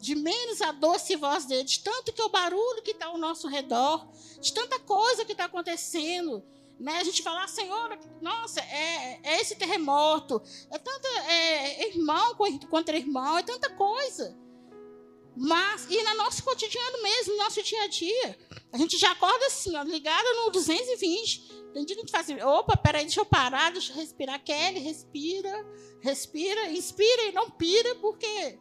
de 0.00 0.14
menos 0.14 0.62
a 0.62 0.72
doce 0.72 1.14
voz 1.14 1.44
dele, 1.44 1.64
de 1.64 1.80
tanto 1.80 2.12
que 2.12 2.22
o 2.22 2.30
barulho 2.30 2.82
que 2.82 2.92
está 2.92 3.06
ao 3.06 3.18
nosso 3.18 3.46
redor, 3.46 4.08
de 4.40 4.52
tanta 4.52 4.78
coisa 4.80 5.24
que 5.24 5.32
está 5.32 5.44
acontecendo. 5.44 6.42
Né? 6.78 6.96
A 6.98 7.04
gente 7.04 7.22
fala, 7.22 7.46
Senhor, 7.46 7.98
nossa, 8.22 8.60
é, 8.60 9.20
é 9.22 9.40
esse 9.42 9.54
terremoto, 9.56 10.42
é 10.70 10.78
tanta 10.78 11.08
é, 11.30 11.88
irmão 11.88 12.34
contra 12.70 12.96
irmão, 12.96 13.36
é 13.36 13.42
tanta 13.42 13.68
coisa. 13.70 14.34
Mas, 15.36 15.86
e 15.88 16.02
no 16.02 16.16
nosso 16.16 16.42
cotidiano 16.42 17.02
mesmo, 17.02 17.34
no 17.34 17.44
nosso 17.44 17.62
dia 17.62 17.82
a 17.82 17.86
dia, 17.86 18.38
a 18.72 18.78
gente 18.78 18.96
já 18.98 19.12
acorda 19.12 19.46
assim, 19.46 19.76
ó, 19.76 19.82
ligado 19.82 20.26
no 20.36 20.50
220. 20.50 21.60
Tem 21.72 21.84
dia 21.84 21.94
que 21.94 22.00
a 22.00 22.04
gente 22.04 22.10
faz 22.10 22.28
assim, 22.28 22.42
opa, 22.42 22.76
peraí, 22.76 23.04
deixa 23.04 23.20
eu 23.20 23.26
parar, 23.26 23.70
deixa 23.70 23.92
eu 23.92 23.96
respirar. 23.96 24.42
Kelly, 24.42 24.80
respira, 24.80 25.66
respira, 26.00 26.70
inspira 26.72 27.22
e 27.24 27.32
não 27.32 27.48
pira, 27.50 27.94
porque 27.96 28.58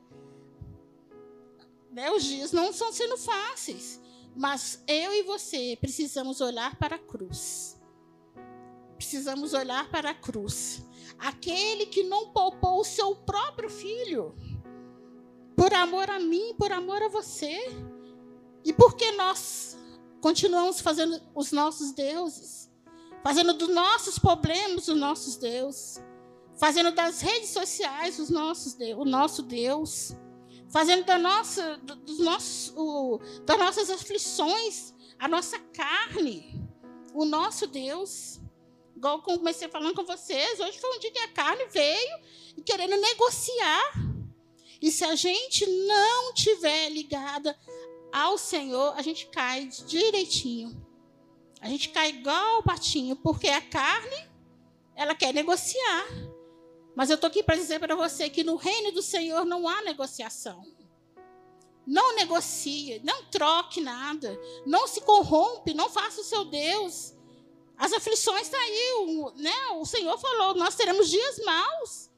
né, 1.92 2.12
os 2.12 2.24
dias 2.24 2.52
não 2.52 2.70
estão 2.70 2.92
sendo 2.92 3.18
fáceis. 3.18 4.00
Mas 4.36 4.84
eu 4.88 5.14
e 5.14 5.24
você 5.24 5.78
precisamos 5.82 6.40
olhar 6.40 6.76
para 6.78 6.96
a 6.96 7.00
cruz. 7.00 7.78
Precisamos 8.96 9.54
olhar 9.54 9.90
para 9.90 10.12
a 10.12 10.14
cruz. 10.14 10.86
Aquele 11.18 11.86
que 11.88 12.04
não 12.04 12.30
poupou 12.30 12.80
o 12.80 12.86
seu 12.86 13.16
próprio 13.16 13.70
filho. 13.70 14.36
Por 15.56 15.74
amor 15.74 16.10
a 16.10 16.20
mim, 16.20 16.54
por 16.58 16.72
amor 16.72 17.02
a 17.02 17.10
você. 17.10 17.58
E 18.64 18.72
porque 18.72 19.12
nós 19.14 19.78
continuamos 20.22 20.80
fazendo 20.80 21.20
os 21.34 21.52
nossos 21.52 21.92
deuses. 21.92 22.72
Fazendo 23.24 23.54
dos 23.54 23.70
nossos 23.70 24.20
problemas 24.20 24.88
os 24.88 24.98
nossos 24.98 25.36
deuses. 25.38 26.02
Fazendo 26.58 26.92
das 26.92 27.22
redes 27.22 27.50
sociais 27.50 28.20
os 28.20 28.30
nossos, 28.30 28.78
o 28.98 29.06
nosso 29.06 29.42
Deus 29.42 30.16
fazendo 30.72 31.06
da 31.06 31.18
nossa, 31.18 31.78
dos 31.78 32.20
nossos, 32.20 32.74
o, 32.76 33.20
das 33.46 33.58
nossas 33.58 33.90
aflições 33.90 34.94
a 35.20 35.28
nossa 35.28 35.60
carne, 35.60 36.66
o 37.14 37.26
nosso 37.26 37.68
Deus. 37.68 38.40
Igual 38.96 39.18
eu 39.18 39.38
comecei 39.38 39.68
falando 39.68 39.94
com 39.94 40.06
vocês, 40.06 40.60
hoje 40.60 40.80
foi 40.80 40.96
um 40.96 41.00
dia 41.00 41.12
que 41.12 41.20
a 41.20 41.28
carne 41.28 41.66
veio 41.68 42.20
e 42.58 42.62
querendo 42.62 42.96
negociar. 42.96 43.94
E 44.82 44.90
se 44.92 45.04
a 45.04 45.16
gente 45.16 45.66
não 45.66 46.34
tiver 46.34 46.90
ligada 46.90 47.58
ao 48.12 48.38
Senhor, 48.38 48.94
a 48.98 49.02
gente 49.02 49.28
cai 49.28 49.68
direitinho. 49.86 50.88
A 51.62 51.68
gente 51.68 51.90
cai 51.90 52.10
igual 52.10 52.60
o 52.60 52.64
patinho, 52.64 53.18
porque 53.18 53.50
a 53.50 53.62
carne, 53.62 54.30
ela 54.96 55.14
quer 55.14 55.34
negociar. 55.34 56.06
Mas 57.00 57.10
eu 57.10 57.16
estou 57.16 57.30
aqui 57.30 57.42
para 57.42 57.56
dizer 57.56 57.80
para 57.80 57.96
você 57.96 58.30
que 58.30 58.44
no 58.44 58.58
reino 58.58 58.92
do 58.92 59.02
Senhor 59.02 59.46
não 59.46 59.70
há 59.70 59.82
negociação. 59.84 60.62
Não 61.88 62.14
negocie, 62.14 63.00
não 63.06 63.24
troque 63.28 63.80
nada, 63.80 64.38
não 64.66 64.86
se 64.86 65.00
corrompe, 65.00 65.74
não 65.74 65.90
faça 65.90 66.20
o 66.20 66.26
seu 66.26 66.44
Deus. 66.44 67.14
As 67.78 67.94
aflições 67.94 68.42
estão 68.42 68.60
tá 68.60 68.66
aí, 68.66 68.94
o, 68.98 69.32
né? 69.38 69.56
o 69.76 69.86
Senhor 69.86 70.18
falou, 70.20 70.56
nós 70.56 70.76
teremos 70.76 71.10
dias 71.10 71.40
maus. 71.46 72.10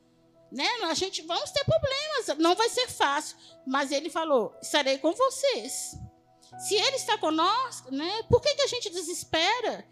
Né? 0.51 0.67
A 0.85 0.95
gente 0.95 1.21
vamos 1.21 1.51
ter 1.51 1.63
problemas, 1.63 2.39
não 2.39 2.55
vai 2.55 2.67
ser 2.67 2.87
fácil. 2.87 3.37
Mas 3.67 3.91
ele 3.91 4.09
falou: 4.09 4.51
estarei 4.63 4.97
com 4.97 5.13
vocês. 5.13 5.95
Se 6.57 6.73
ele 6.73 6.95
está 6.95 7.19
conosco, 7.19 7.93
né? 7.93 8.23
por 8.23 8.41
que, 8.41 8.55
que 8.55 8.63
a 8.63 8.67
gente 8.67 8.89
desespera? 8.89 9.87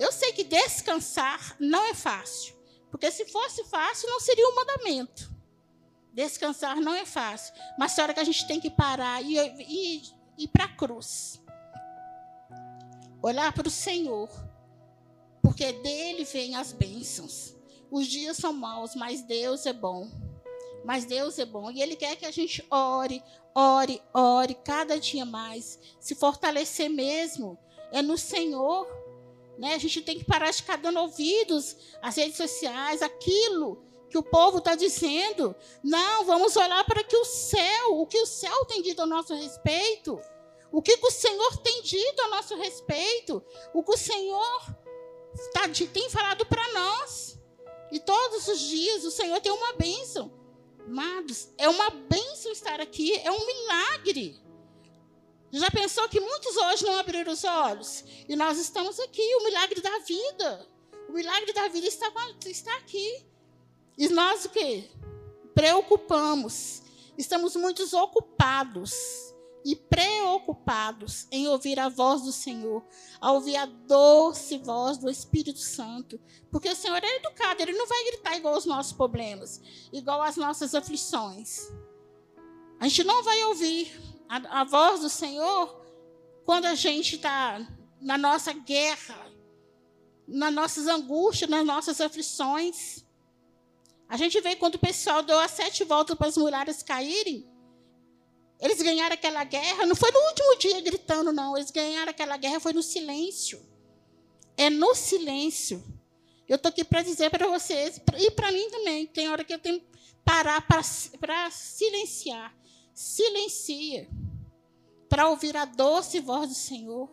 Eu 0.00 0.10
sei 0.10 0.32
que 0.32 0.44
descansar 0.44 1.56
não 1.60 1.84
é 1.84 1.92
fácil. 1.92 2.53
Porque 2.94 3.10
se 3.10 3.24
fosse 3.24 3.64
fácil, 3.64 4.08
não 4.08 4.20
seria 4.20 4.48
um 4.48 4.54
mandamento. 4.54 5.28
Descansar 6.12 6.76
não 6.76 6.94
é 6.94 7.04
fácil. 7.04 7.52
Mas 7.76 7.98
é 7.98 8.02
hora 8.02 8.14
que 8.14 8.20
a 8.20 8.24
gente 8.24 8.46
tem 8.46 8.60
que 8.60 8.70
parar 8.70 9.20
e 9.20 9.34
ir 10.38 10.48
para 10.52 10.66
a 10.66 10.76
cruz. 10.76 11.42
Olhar 13.20 13.52
para 13.52 13.66
o 13.66 13.70
Senhor. 13.70 14.30
Porque 15.42 15.72
dele 15.72 16.24
vêm 16.24 16.54
as 16.54 16.70
bênçãos. 16.70 17.56
Os 17.90 18.06
dias 18.06 18.36
são 18.36 18.52
maus, 18.52 18.94
mas 18.94 19.22
Deus 19.22 19.66
é 19.66 19.72
bom. 19.72 20.08
Mas 20.84 21.04
Deus 21.04 21.36
é 21.40 21.44
bom. 21.44 21.72
E 21.72 21.82
Ele 21.82 21.96
quer 21.96 22.14
que 22.14 22.24
a 22.24 22.30
gente 22.30 22.64
ore, 22.70 23.20
ore, 23.52 24.00
ore, 24.14 24.54
cada 24.54 25.00
dia 25.00 25.24
mais. 25.24 25.80
Se 25.98 26.14
fortalecer 26.14 26.88
mesmo. 26.88 27.58
É 27.90 28.00
no 28.00 28.16
Senhor. 28.16 28.86
Né? 29.58 29.74
A 29.74 29.78
gente 29.78 30.02
tem 30.02 30.18
que 30.18 30.24
parar 30.24 30.50
de 30.50 30.58
ficar 30.58 30.76
dando 30.76 30.98
ouvidos 31.00 31.76
às 32.02 32.16
redes 32.16 32.36
sociais, 32.36 33.02
aquilo 33.02 33.82
que 34.10 34.18
o 34.18 34.22
povo 34.22 34.58
está 34.58 34.74
dizendo. 34.74 35.54
Não, 35.82 36.24
vamos 36.24 36.56
olhar 36.56 36.84
para 36.84 37.02
que 37.02 37.16
o 37.16 37.24
céu, 37.24 38.00
o 38.00 38.06
que 38.06 38.18
o 38.18 38.26
céu 38.26 38.64
tem 38.66 38.82
dito 38.82 39.02
a 39.02 39.06
nosso 39.06 39.34
respeito. 39.34 40.20
O 40.70 40.82
que, 40.82 40.96
que 40.96 41.06
o 41.06 41.10
Senhor 41.10 41.56
tem 41.58 41.82
dito 41.82 42.22
a 42.22 42.28
nosso 42.28 42.56
respeito. 42.56 43.42
O 43.72 43.82
que 43.82 43.92
o 43.92 43.96
Senhor 43.96 44.60
tá, 45.52 45.68
tem 45.92 46.08
falado 46.10 46.44
para 46.46 46.72
nós. 46.72 47.38
E 47.90 48.00
todos 48.00 48.48
os 48.48 48.60
dias 48.60 49.04
o 49.04 49.10
Senhor 49.10 49.40
tem 49.40 49.52
uma 49.52 49.72
bênção. 49.74 50.32
Amados, 50.86 51.48
é 51.56 51.68
uma 51.68 51.90
bênção 51.90 52.52
estar 52.52 52.80
aqui, 52.80 53.16
é 53.18 53.30
um 53.30 53.46
milagre. 53.46 54.43
Já 55.54 55.70
pensou 55.70 56.08
que 56.08 56.18
muitos 56.18 56.56
hoje 56.56 56.84
não 56.84 56.98
abriram 56.98 57.32
os 57.32 57.44
olhos? 57.44 58.04
E 58.28 58.34
nós 58.34 58.58
estamos 58.58 58.98
aqui, 58.98 59.22
o 59.36 59.44
milagre 59.44 59.80
da 59.80 59.98
vida. 60.00 60.68
O 61.08 61.12
milagre 61.12 61.52
da 61.52 61.68
vida 61.68 61.86
está, 61.86 62.12
está 62.44 62.76
aqui. 62.78 63.24
E 63.96 64.08
nós 64.08 64.44
o 64.44 64.48
quê? 64.48 64.90
Preocupamos. 65.54 66.82
Estamos 67.16 67.54
muito 67.54 67.84
ocupados 67.96 68.92
e 69.64 69.76
preocupados 69.76 71.28
em 71.30 71.46
ouvir 71.46 71.78
a 71.78 71.88
voz 71.88 72.22
do 72.22 72.32
Senhor, 72.32 72.84
a 73.20 73.30
ouvir 73.30 73.54
a 73.54 73.64
doce 73.64 74.58
voz 74.58 74.98
do 74.98 75.08
Espírito 75.08 75.60
Santo. 75.60 76.20
Porque 76.50 76.68
o 76.68 76.74
Senhor 76.74 77.00
é 77.00 77.16
educado, 77.18 77.62
ele 77.62 77.78
não 77.78 77.86
vai 77.86 78.04
gritar 78.06 78.36
igual 78.36 78.56
os 78.56 78.66
nossos 78.66 78.92
problemas, 78.92 79.62
igual 79.92 80.20
as 80.20 80.36
nossas 80.36 80.74
aflições. 80.74 81.70
A 82.80 82.88
gente 82.88 83.04
não 83.04 83.22
vai 83.22 83.44
ouvir 83.44 84.13
a, 84.34 84.60
a 84.60 84.64
voz 84.64 85.00
do 85.00 85.08
Senhor 85.08 85.80
quando 86.44 86.66
a 86.66 86.74
gente 86.74 87.16
está 87.16 87.66
na 88.00 88.18
nossa 88.18 88.52
guerra, 88.52 89.16
nas 90.26 90.52
nossas 90.52 90.86
angústias, 90.86 91.48
nas 91.48 91.64
nossas 91.64 92.00
aflições. 92.00 93.04
A 94.08 94.16
gente 94.16 94.40
vê 94.40 94.56
quando 94.56 94.74
o 94.74 94.78
pessoal 94.78 95.22
deu 95.22 95.38
as 95.38 95.52
sete 95.52 95.84
voltas 95.84 96.16
para 96.16 96.28
as 96.28 96.36
muralhas 96.36 96.82
caírem. 96.82 97.48
Eles 98.60 98.80
ganharam 98.80 99.14
aquela 99.14 99.44
guerra, 99.44 99.86
não 99.86 99.96
foi 99.96 100.10
no 100.10 100.20
último 100.20 100.58
dia 100.58 100.80
gritando, 100.80 101.32
não. 101.32 101.56
Eles 101.56 101.70
ganharam 101.70 102.10
aquela 102.10 102.36
guerra, 102.36 102.60
foi 102.60 102.72
no 102.72 102.82
silêncio. 102.82 103.60
É 104.56 104.68
no 104.70 104.94
silêncio. 104.94 105.82
Eu 106.48 106.56
estou 106.56 106.68
aqui 106.68 106.84
para 106.84 107.02
dizer 107.02 107.30
para 107.30 107.46
vocês, 107.46 108.00
e 108.18 108.30
para 108.30 108.52
mim 108.52 108.68
também, 108.70 109.06
tem 109.06 109.28
hora 109.28 109.44
que 109.44 109.54
eu 109.54 109.58
tenho 109.58 109.80
que 109.80 109.86
parar 110.24 110.60
para 110.66 111.50
silenciar. 111.50 112.54
Silencia. 112.92 114.08
Para 115.14 115.28
ouvir 115.28 115.56
a 115.56 115.64
doce 115.64 116.18
voz 116.18 116.48
do 116.48 116.56
Senhor. 116.56 117.08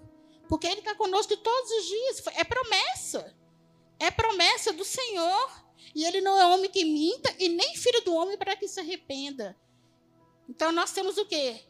Porque 0.49 0.65
Ele 0.65 0.79
está 0.79 0.95
conosco 0.95 1.37
todos 1.37 1.69
os 1.69 1.85
dias. 1.85 2.23
É 2.35 2.43
promessa. 2.43 3.31
É 3.99 4.09
promessa 4.09 4.73
do 4.73 4.83
Senhor. 4.83 5.63
E 5.93 6.03
Ele 6.03 6.19
não 6.19 6.35
é 6.35 6.47
homem 6.47 6.71
que 6.71 6.83
minta 6.83 7.31
e 7.37 7.47
nem 7.47 7.75
filho 7.75 8.03
do 8.03 8.15
homem 8.15 8.39
para 8.39 8.55
que 8.55 8.67
se 8.67 8.79
arrependa. 8.79 9.55
Então 10.49 10.71
nós 10.71 10.91
temos 10.91 11.15
o 11.19 11.27
quê? 11.27 11.61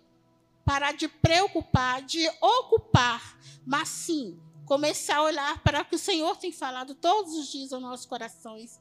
Parar 0.63 0.93
de 0.93 1.09
preocupar, 1.09 2.01
de 2.01 2.25
ocupar, 2.39 3.37
mas 3.67 3.89
sim 3.89 4.39
começar 4.65 5.17
a 5.17 5.23
olhar 5.23 5.61
para 5.61 5.81
o 5.81 5.85
que 5.85 5.97
o 5.97 5.99
Senhor 5.99 6.37
tem 6.37 6.53
falado 6.53 6.95
todos 6.95 7.33
os 7.33 7.51
dias 7.51 7.73
aos 7.73 7.81
nossos 7.81 8.05
corações. 8.05 8.79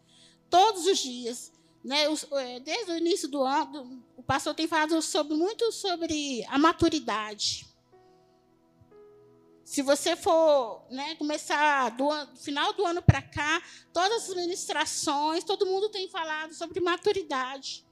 Todos 0.48 0.86
os 0.86 1.00
dias. 1.00 1.52
Né? 1.82 2.04
É, 2.04 2.60
desde 2.60 2.92
o 2.92 2.96
início 2.96 3.26
do 3.26 3.42
ano, 3.42 4.04
pastor 4.30 4.54
tem 4.54 4.68
falado 4.68 5.02
sobre, 5.02 5.34
muito 5.34 5.72
sobre 5.72 6.44
a 6.46 6.56
maturidade. 6.56 7.66
Se 9.64 9.82
você 9.82 10.14
for 10.14 10.86
né, 10.88 11.16
começar 11.16 11.90
do 11.96 12.08
final 12.36 12.72
do 12.74 12.86
ano 12.86 13.02
para 13.02 13.20
cá, 13.22 13.60
todas 13.92 14.30
as 14.30 14.36
ministrações, 14.36 15.42
todo 15.42 15.66
mundo 15.66 15.88
tem 15.88 16.08
falado 16.08 16.54
sobre 16.54 16.78
maturidade. 16.78 17.84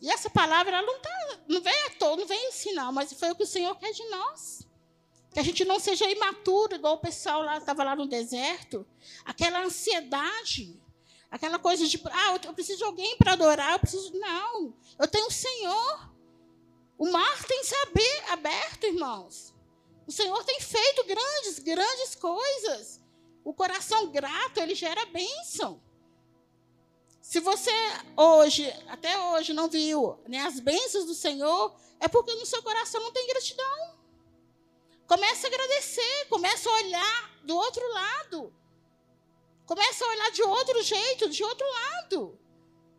E 0.00 0.10
essa 0.10 0.30
palavra 0.30 0.78
ela 0.78 0.86
não, 0.86 0.98
tá, 0.98 1.10
não 1.46 1.60
vem 1.60 1.86
à 1.88 1.90
toa, 1.90 2.16
não 2.16 2.26
vem 2.26 2.48
assim, 2.48 2.72
não, 2.72 2.90
mas 2.90 3.12
foi 3.12 3.32
o 3.32 3.34
que 3.34 3.42
o 3.42 3.46
Senhor 3.46 3.74
quer 3.76 3.92
de 3.92 4.08
nós. 4.08 4.66
Que 5.30 5.40
a 5.40 5.44
gente 5.44 5.62
não 5.66 5.78
seja 5.78 6.10
imaturo, 6.10 6.74
igual 6.74 6.94
o 6.94 7.00
pessoal 7.00 7.42
lá 7.42 7.58
estava 7.58 7.84
lá 7.84 7.94
no 7.94 8.06
deserto. 8.06 8.86
Aquela 9.26 9.62
ansiedade, 9.62 10.81
aquela 11.32 11.58
coisa 11.58 11.88
de, 11.88 12.00
ah, 12.12 12.38
eu 12.44 12.52
preciso 12.52 12.78
de 12.78 12.84
alguém 12.84 13.16
para 13.16 13.32
adorar, 13.32 13.72
eu 13.72 13.78
preciso. 13.78 14.12
Não, 14.18 14.74
eu 14.98 15.08
tenho 15.08 15.26
o 15.26 15.32
Senhor. 15.32 16.12
O 16.98 17.10
mar 17.10 17.44
tem 17.44 17.64
saber 17.64 18.24
aberto, 18.28 18.84
irmãos. 18.84 19.54
O 20.06 20.12
Senhor 20.12 20.44
tem 20.44 20.60
feito 20.60 21.04
grandes, 21.04 21.58
grandes 21.58 22.14
coisas. 22.14 23.00
O 23.42 23.54
coração 23.54 24.08
grato, 24.10 24.58
ele 24.58 24.74
gera 24.74 25.06
bênção. 25.06 25.82
Se 27.20 27.40
você 27.40 27.72
hoje, 28.16 28.68
até 28.88 29.18
hoje, 29.18 29.54
não 29.54 29.68
viu 29.68 30.18
né, 30.28 30.40
as 30.40 30.60
bênçãos 30.60 31.06
do 31.06 31.14
Senhor, 31.14 31.74
é 31.98 32.06
porque 32.08 32.34
no 32.34 32.44
seu 32.44 32.62
coração 32.62 33.00
não 33.00 33.12
tem 33.12 33.26
gratidão. 33.26 33.96
Comece 35.06 35.46
a 35.46 35.48
agradecer, 35.48 36.26
comece 36.28 36.68
a 36.68 36.72
olhar 36.72 37.40
do 37.42 37.56
outro 37.56 37.86
lado. 37.92 38.61
Comece 39.66 40.02
a 40.02 40.08
olhar 40.08 40.30
de 40.30 40.42
outro 40.42 40.82
jeito, 40.82 41.28
de 41.28 41.42
outro 41.44 41.66
lado. 41.66 42.38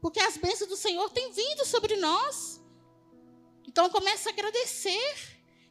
Porque 0.02 0.20
as 0.20 0.38
bênçãos 0.38 0.70
do 0.70 0.76
Senhor 0.76 1.10
têm 1.10 1.32
vindo 1.32 1.66
sobre 1.66 1.96
nós. 1.98 2.62
Então 3.68 3.90
comece 3.90 4.28
a 4.28 4.32
agradecer. 4.32 5.16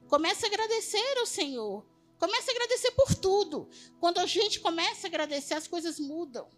Comece 0.08 0.44
a 0.44 0.49
agradecer 0.49 1.18
ao 1.18 1.26
Senhor. 1.26 1.84
Comece 2.18 2.50
a 2.50 2.54
agradecer 2.54 2.90
por 2.92 3.14
tudo. 3.14 3.68
Quando 3.99 4.18
a 4.18 4.26
gente 4.26 4.61
começa 4.61 5.06
a 5.06 5.08
agradecer, 5.08 5.54
as 5.54 5.66
coisas 5.66 5.99
mudam. 5.99 6.49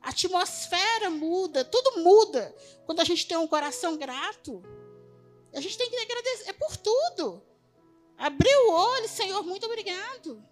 A 0.00 0.10
atmosfera 0.10 1.10
muda, 1.10 1.64
tudo 1.64 2.00
muda. 2.00 2.54
Quando 2.84 3.00
a 3.00 3.04
gente 3.04 3.26
tem 3.26 3.36
um 3.36 3.46
coração 3.46 3.96
grato, 3.96 4.62
a 5.54 5.60
gente 5.60 5.78
tem 5.78 5.88
que 5.88 5.96
agradecer 5.96 6.50
é 6.50 6.52
por 6.52 6.76
tudo. 6.76 7.42
Abrir 8.18 8.56
o 8.66 8.72
olho, 8.72 9.08
Senhor, 9.08 9.42
muito 9.42 9.66
obrigado. 9.66 10.42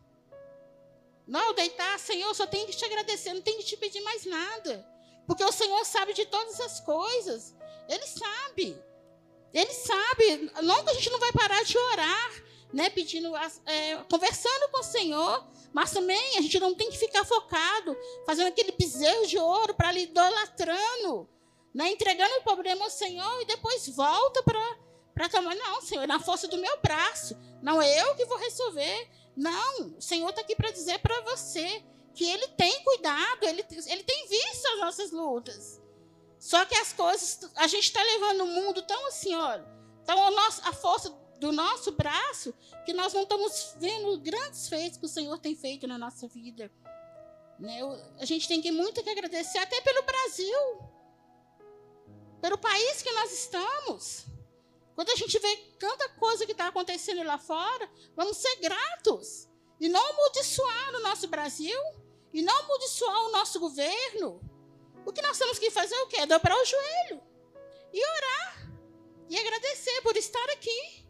Não, 1.26 1.54
deitar, 1.54 1.98
Senhor, 1.98 2.34
só 2.34 2.46
tenho 2.46 2.66
que 2.66 2.76
te 2.76 2.84
agradecer, 2.84 3.32
não 3.32 3.40
tenho 3.40 3.58
que 3.58 3.64
te 3.64 3.76
pedir 3.76 4.00
mais 4.00 4.26
nada. 4.26 4.86
Porque 5.26 5.42
o 5.42 5.52
Senhor 5.52 5.84
sabe 5.84 6.12
de 6.12 6.26
todas 6.26 6.60
as 6.60 6.80
coisas. 6.80 7.54
Ele 7.88 8.06
sabe. 8.06 8.76
Ele 9.52 9.72
sabe, 9.72 10.50
nunca 10.62 10.90
a 10.90 10.94
gente 10.94 11.10
não 11.10 11.20
vai 11.20 11.32
parar 11.32 11.62
de 11.62 11.78
orar, 11.78 12.44
né? 12.72 12.90
Pedindo, 12.90 13.32
é, 13.36 13.96
conversando 14.10 14.68
com 14.72 14.80
o 14.80 14.84
Senhor, 14.84 15.46
mas 15.72 15.92
também 15.92 16.36
a 16.36 16.40
gente 16.40 16.58
não 16.58 16.74
tem 16.74 16.90
que 16.90 16.98
ficar 16.98 17.24
focado, 17.24 17.96
fazendo 18.26 18.48
aquele 18.48 18.72
bezerro 18.72 19.26
de 19.28 19.38
ouro 19.38 19.72
para 19.74 19.90
ali 19.90 20.02
idolatrando, 20.02 21.28
né? 21.72 21.88
Entregando 21.88 22.34
o 22.38 22.42
problema 22.42 22.84
ao 22.84 22.90
Senhor 22.90 23.42
e 23.42 23.46
depois 23.46 23.88
volta 23.88 24.42
para 24.42 24.84
para 25.14 25.28
tomar. 25.28 25.54
Não, 25.54 25.80
Senhor, 25.80 26.02
é 26.02 26.06
na 26.08 26.18
força 26.18 26.48
do 26.48 26.58
meu 26.58 26.76
braço. 26.80 27.36
Não 27.62 27.80
é 27.80 28.02
eu 28.02 28.16
que 28.16 28.24
vou 28.24 28.36
resolver. 28.36 29.08
Não, 29.36 29.96
o 29.96 30.00
Senhor 30.00 30.28
está 30.30 30.40
aqui 30.40 30.54
para 30.54 30.70
dizer 30.70 30.98
para 31.00 31.20
você 31.22 31.82
que 32.14 32.24
Ele 32.24 32.48
tem 32.48 32.82
cuidado, 32.84 33.44
Ele, 33.44 33.64
ele 33.86 34.02
tem 34.04 34.28
visto 34.28 34.66
as 34.68 34.80
nossas 34.80 35.10
lutas. 35.10 35.80
Só 36.38 36.64
que 36.64 36.76
as 36.76 36.92
coisas, 36.92 37.50
a 37.56 37.66
gente 37.66 37.84
está 37.84 38.02
levando 38.02 38.42
o 38.42 38.46
mundo 38.46 38.82
tão 38.82 39.06
assim, 39.06 39.34
olha. 39.34 39.66
Então, 40.02 40.22
a, 40.22 40.30
nossa, 40.30 40.68
a 40.68 40.72
força 40.72 41.10
do 41.40 41.50
nosso 41.52 41.92
braço, 41.92 42.54
que 42.84 42.92
nós 42.92 43.12
não 43.12 43.22
estamos 43.22 43.74
vendo 43.78 44.18
grandes 44.20 44.68
feitos 44.68 44.98
que 44.98 45.06
o 45.06 45.08
Senhor 45.08 45.38
tem 45.38 45.56
feito 45.56 45.86
na 45.86 45.98
nossa 45.98 46.28
vida. 46.28 46.70
Né? 47.58 47.80
A 48.18 48.24
gente 48.24 48.46
tem 48.46 48.60
que 48.60 48.70
muito 48.70 49.02
que 49.02 49.10
agradecer, 49.10 49.58
até 49.58 49.80
pelo 49.80 50.02
Brasil, 50.02 50.78
pelo 52.40 52.58
país 52.58 53.02
que 53.02 53.12
nós 53.12 53.32
estamos. 53.32 54.26
Quando 54.94 55.10
a 55.10 55.16
gente 55.16 55.38
vê 55.38 55.56
tanta 55.78 56.08
coisa 56.10 56.46
que 56.46 56.52
está 56.52 56.68
acontecendo 56.68 57.22
lá 57.24 57.38
fora, 57.38 57.90
vamos 58.14 58.36
ser 58.36 58.56
gratos. 58.56 59.48
E 59.80 59.88
não 59.88 60.04
amaldiçoar 60.10 60.94
o 60.94 61.00
nosso 61.00 61.26
Brasil, 61.28 61.78
e 62.32 62.42
não 62.42 62.56
amaldiçoar 62.60 63.26
o 63.26 63.32
nosso 63.32 63.58
governo. 63.58 64.40
O 65.04 65.12
que 65.12 65.22
nós 65.22 65.38
temos 65.38 65.58
que 65.58 65.70
fazer 65.70 65.94
é 65.94 66.02
o 66.02 66.06
quê? 66.06 66.16
É 66.18 66.26
dobrar 66.26 66.56
o 66.56 66.64
joelho 66.64 67.22
e 67.92 68.04
orar 68.04 68.72
e 69.28 69.38
agradecer 69.38 70.00
por 70.02 70.16
estar 70.16 70.44
aqui. 70.50 71.04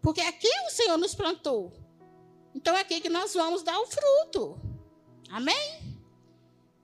Porque 0.00 0.20
aqui 0.20 0.50
o 0.66 0.70
Senhor 0.70 0.98
nos 0.98 1.14
plantou. 1.14 1.72
Então 2.54 2.76
é 2.76 2.80
aqui 2.80 3.00
que 3.00 3.08
nós 3.08 3.32
vamos 3.34 3.62
dar 3.62 3.78
o 3.78 3.86
fruto. 3.86 4.60
Amém? 5.30 6.00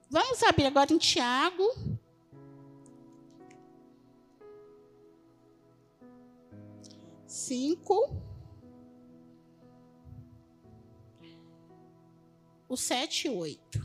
Vamos 0.09 0.41
abrir 0.41 0.65
agora 0.65 0.91
em 0.91 0.97
Tiago. 0.97 1.98
Cinco. 7.29 7.93
O 12.67 12.75
sete 12.75 13.27
e 13.27 13.29
oito. 13.29 13.79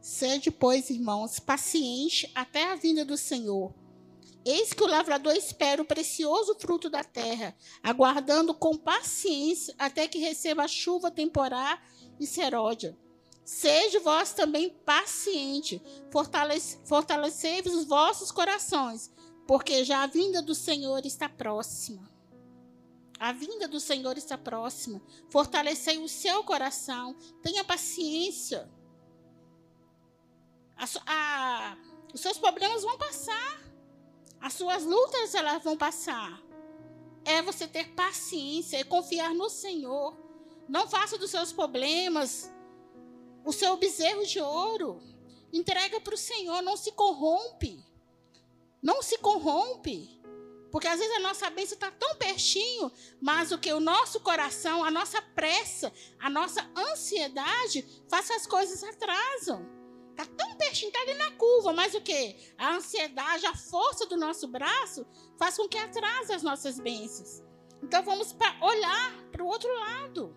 Sede, 0.00 0.50
pois, 0.50 0.90
irmãos, 0.90 1.38
paciente 1.38 2.28
até 2.34 2.72
a 2.72 2.74
vinda 2.74 3.04
do 3.04 3.16
Senhor. 3.16 3.72
Eis 4.44 4.72
que 4.72 4.82
o 4.82 4.86
lavrador 4.86 5.34
espera 5.34 5.82
o 5.82 5.84
precioso 5.84 6.54
fruto 6.58 6.88
da 6.88 7.04
terra, 7.04 7.54
aguardando 7.82 8.54
com 8.54 8.76
paciência 8.76 9.74
até 9.78 10.08
que 10.08 10.18
receba 10.18 10.64
a 10.64 10.68
chuva 10.68 11.10
temporal 11.10 11.78
e 12.18 12.26
seródia. 12.26 12.96
Seja 13.44 14.00
vós 14.00 14.32
também 14.32 14.70
paciente, 14.70 15.82
fortalece, 16.10 16.78
fortalecei-vos 16.84 17.74
os 17.74 17.84
vossos 17.84 18.30
corações, 18.30 19.10
porque 19.46 19.84
já 19.84 20.02
a 20.02 20.06
vinda 20.06 20.40
do 20.40 20.54
Senhor 20.54 21.04
está 21.04 21.28
próxima. 21.28 22.08
A 23.18 23.32
vinda 23.32 23.68
do 23.68 23.78
Senhor 23.78 24.16
está 24.16 24.38
próxima. 24.38 25.02
Fortalecei 25.28 25.98
o 25.98 26.08
seu 26.08 26.42
coração, 26.42 27.14
tenha 27.42 27.62
paciência. 27.62 28.66
A, 30.74 30.86
a, 31.06 31.76
os 32.14 32.20
seus 32.22 32.38
problemas 32.38 32.82
vão 32.82 32.96
passar. 32.96 33.59
As 34.40 34.54
suas 34.54 34.84
lutas 34.84 35.34
elas 35.34 35.62
vão 35.62 35.76
passar. 35.76 36.40
É 37.24 37.42
você 37.42 37.68
ter 37.68 37.88
paciência 37.94 38.80
e 38.80 38.84
confiar 38.84 39.34
no 39.34 39.50
Senhor. 39.50 40.16
Não 40.68 40.88
faça 40.88 41.18
dos 41.18 41.30
seus 41.30 41.52
problemas 41.52 42.50
o 43.44 43.52
seu 43.52 43.76
bezerro 43.76 44.24
de 44.24 44.40
ouro. 44.40 45.02
Entrega 45.52 46.00
para 46.00 46.14
o 46.14 46.18
Senhor, 46.18 46.62
não 46.62 46.76
se 46.76 46.92
corrompe. 46.92 47.84
Não 48.82 49.02
se 49.02 49.18
corrompe. 49.18 50.20
Porque 50.70 50.86
às 50.86 51.00
vezes 51.00 51.16
a 51.16 51.20
nossa 51.20 51.50
bênção 51.50 51.74
está 51.74 51.90
tão 51.90 52.14
pertinho, 52.16 52.90
mas 53.20 53.50
o 53.50 53.58
que 53.58 53.72
o 53.72 53.80
nosso 53.80 54.20
coração, 54.20 54.84
a 54.84 54.90
nossa 54.90 55.20
pressa, 55.20 55.92
a 56.18 56.30
nossa 56.30 56.64
ansiedade, 56.76 57.84
faz 58.08 58.30
as 58.30 58.46
coisas 58.46 58.82
atrasam. 58.84 59.79
Está 60.10 60.26
tão 60.26 60.56
pertinho, 60.56 60.88
está 60.88 61.00
ali 61.00 61.14
na 61.14 61.30
curva, 61.32 61.72
mas 61.72 61.94
o 61.94 62.00
que? 62.00 62.36
A 62.58 62.74
ansiedade, 62.76 63.46
a 63.46 63.54
força 63.54 64.06
do 64.06 64.16
nosso 64.16 64.46
braço 64.48 65.06
faz 65.38 65.56
com 65.56 65.68
que 65.68 65.78
atrase 65.78 66.32
as 66.32 66.42
nossas 66.42 66.78
bênçãos. 66.78 67.42
Então 67.82 68.02
vamos 68.02 68.32
pra 68.32 68.54
olhar 68.60 69.12
para 69.32 69.42
o 69.42 69.46
outro 69.46 69.72
lado. 69.74 70.36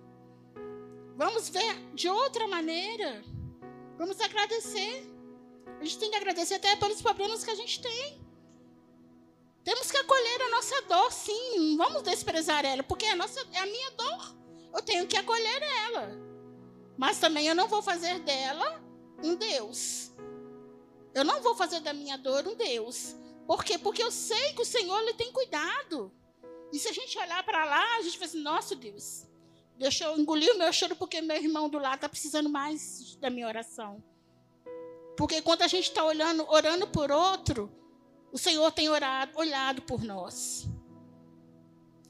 Vamos 1.15 1.49
ver 1.49 1.75
de 1.93 2.09
outra 2.09 2.47
maneira. 2.47 3.23
Vamos 3.97 4.19
agradecer. 4.19 5.05
A 5.79 5.83
gente 5.83 5.99
tem 5.99 6.09
que 6.09 6.15
agradecer 6.15 6.55
até 6.55 6.75
pelos 6.75 7.01
problemas 7.01 7.43
que 7.43 7.51
a 7.51 7.55
gente 7.55 7.81
tem. 7.81 8.23
Temos 9.63 9.89
que 9.91 9.97
acolher 9.97 10.41
a 10.41 10.49
nossa 10.49 10.81
dor, 10.83 11.11
sim. 11.11 11.75
Não 11.75 11.85
vamos 11.85 12.03
desprezar 12.03 12.65
ela, 12.65 12.83
porque 12.83 13.05
a, 13.05 13.15
nossa, 13.15 13.39
é 13.53 13.59
a 13.59 13.65
minha 13.65 13.91
dor. 13.91 14.35
Eu 14.73 14.81
tenho 14.81 15.07
que 15.07 15.17
acolher 15.17 15.61
ela. 15.87 16.11
Mas 16.97 17.19
também 17.19 17.47
eu 17.47 17.55
não 17.55 17.67
vou 17.67 17.81
fazer 17.81 18.19
dela 18.19 18.83
um 19.23 19.35
Deus. 19.35 20.11
Eu 21.13 21.23
não 21.23 21.41
vou 21.41 21.55
fazer 21.55 21.79
da 21.79 21.93
minha 21.93 22.17
dor 22.17 22.47
um 22.47 22.55
Deus. 22.55 23.15
Por 23.47 23.63
quê? 23.63 23.77
Porque 23.77 24.01
eu 24.01 24.11
sei 24.11 24.53
que 24.53 24.61
o 24.61 24.65
Senhor 24.65 24.99
ele 25.01 25.13
tem 25.13 25.31
cuidado. 25.31 26.11
E 26.71 26.79
se 26.79 26.87
a 26.87 26.93
gente 26.93 27.17
olhar 27.17 27.43
para 27.43 27.65
lá, 27.65 27.97
a 27.97 28.01
gente 28.01 28.17
vai 28.17 28.27
assim, 28.27 28.41
nosso 28.41 28.75
Deus, 28.75 29.27
deixa 29.77 30.05
eu 30.05 30.17
engolir 30.17 30.53
o 30.53 30.57
meu 30.57 30.71
choro 30.73 30.95
porque 30.95 31.21
meu 31.21 31.37
irmão 31.37 31.69
do 31.69 31.77
lado 31.77 31.95
está 31.95 32.09
precisando 32.09 32.49
mais 32.49 33.15
da 33.17 33.29
minha 33.29 33.47
oração. 33.47 34.03
Porque 35.15 35.41
quando 35.41 35.61
a 35.61 35.67
gente 35.67 35.89
está 35.89 36.03
olhando, 36.03 36.49
orando 36.49 36.87
por 36.87 37.11
outro, 37.11 37.71
o 38.31 38.37
Senhor 38.37 38.71
tem 38.71 38.89
orado, 38.89 39.37
olhado 39.37 39.81
por 39.83 40.03
nós. 40.03 40.67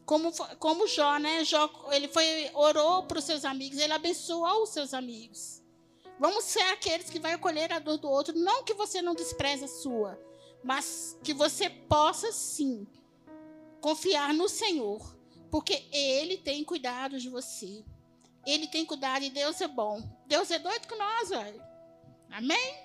Como, 0.05 0.31
como 0.59 0.87
Jó, 0.87 1.17
né? 1.17 1.43
Jó, 1.43 1.69
ele 1.91 2.07
foi, 2.07 2.49
orou 2.53 3.03
para 3.03 3.19
os 3.19 3.25
seus 3.25 3.43
amigos, 3.43 3.79
ele 3.79 3.93
abençoou 3.93 4.63
os 4.63 4.69
seus 4.69 4.93
amigos. 4.93 5.62
Vamos 6.19 6.45
ser 6.45 6.61
aqueles 6.71 7.09
que 7.09 7.19
vai 7.19 7.33
acolher 7.33 7.71
a 7.71 7.79
dor 7.79 7.97
do 7.97 8.09
outro. 8.09 8.37
Não 8.37 8.63
que 8.63 8.73
você 8.73 9.01
não 9.01 9.15
despreze 9.15 9.65
a 9.65 9.67
sua, 9.67 10.19
mas 10.63 11.17
que 11.23 11.33
você 11.33 11.69
possa 11.69 12.31
sim 12.31 12.87
confiar 13.81 14.33
no 14.33 14.47
Senhor, 14.47 15.17
porque 15.51 15.85
Ele 15.91 16.37
tem 16.37 16.63
cuidado 16.63 17.19
de 17.19 17.29
você. 17.29 17.83
Ele 18.45 18.67
tem 18.67 18.85
cuidado 18.85 19.23
e 19.23 19.29
Deus 19.29 19.59
é 19.61 19.67
bom. 19.67 20.01
Deus 20.25 20.51
é 20.51 20.59
doido 20.59 20.87
com 20.87 20.97
nós, 20.97 21.29
velho. 21.29 21.61
Amém? 22.29 22.75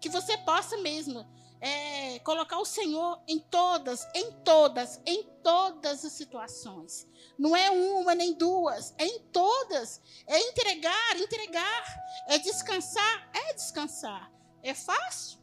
Que 0.00 0.08
você 0.08 0.36
possa 0.38 0.76
mesmo 0.78 1.26
é, 1.62 2.18
colocar 2.18 2.58
o 2.58 2.64
Senhor 2.64 3.22
em 3.28 3.38
todas, 3.38 4.04
em 4.16 4.32
todas, 4.42 5.00
em 5.06 5.22
todas 5.44 6.04
as 6.04 6.12
situações. 6.12 7.06
Não 7.38 7.56
é 7.56 7.70
uma 7.70 8.16
nem 8.16 8.34
duas, 8.34 8.92
é 8.98 9.06
em 9.06 9.20
todas. 9.32 10.00
É 10.26 10.40
entregar, 10.40 11.16
entregar. 11.20 11.84
É 12.26 12.38
descansar, 12.38 13.30
é 13.32 13.54
descansar. 13.54 14.32
É 14.60 14.74
fácil? 14.74 15.38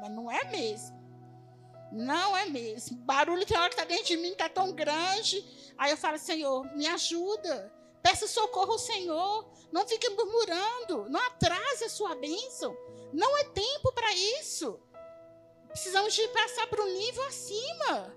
Mas 0.00 0.12
não 0.12 0.30
é 0.30 0.44
mesmo. 0.44 1.02
Não 1.90 2.36
é 2.36 2.46
mesmo. 2.46 2.98
Barulho 2.98 3.44
tem 3.44 3.58
hora 3.58 3.68
que 3.68 3.74
está 3.74 3.84
dentro 3.84 4.06
de 4.06 4.16
mim, 4.18 4.30
está 4.30 4.48
tão 4.48 4.72
grande. 4.72 5.44
Aí 5.76 5.90
eu 5.90 5.96
falo, 5.96 6.18
Senhor, 6.18 6.64
me 6.76 6.86
ajuda. 6.86 7.72
Peça 8.00 8.28
socorro 8.28 8.72
ao 8.72 8.78
Senhor. 8.78 9.50
Não 9.72 9.88
fique 9.88 10.08
murmurando. 10.08 11.08
Não 11.10 11.20
atrase 11.26 11.84
a 11.84 11.90
sua 11.90 12.14
bênção. 12.14 12.76
Não 13.12 13.36
é 13.38 13.44
tempo 13.44 13.92
para 13.92 14.14
isso. 14.14 14.80
Precisamos 15.72 16.14
de 16.14 16.28
passar 16.28 16.66
para 16.68 16.82
um 16.82 16.92
nível 16.92 17.24
acima. 17.24 18.16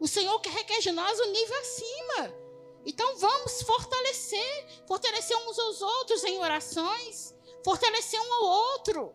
O 0.00 0.08
Senhor 0.08 0.40
que 0.40 0.48
requer 0.48 0.80
de 0.80 0.90
nós 0.90 1.20
um 1.20 1.30
nível 1.30 1.58
acima. 1.60 2.34
Então 2.84 3.16
vamos 3.16 3.62
fortalecer, 3.62 4.84
fortalecer 4.86 5.36
uns 5.36 5.58
aos 5.58 5.82
outros 5.82 6.24
em 6.24 6.38
orações, 6.38 7.34
fortalecer 7.64 8.20
um 8.20 8.32
ao 8.34 8.44
outro. 8.44 9.14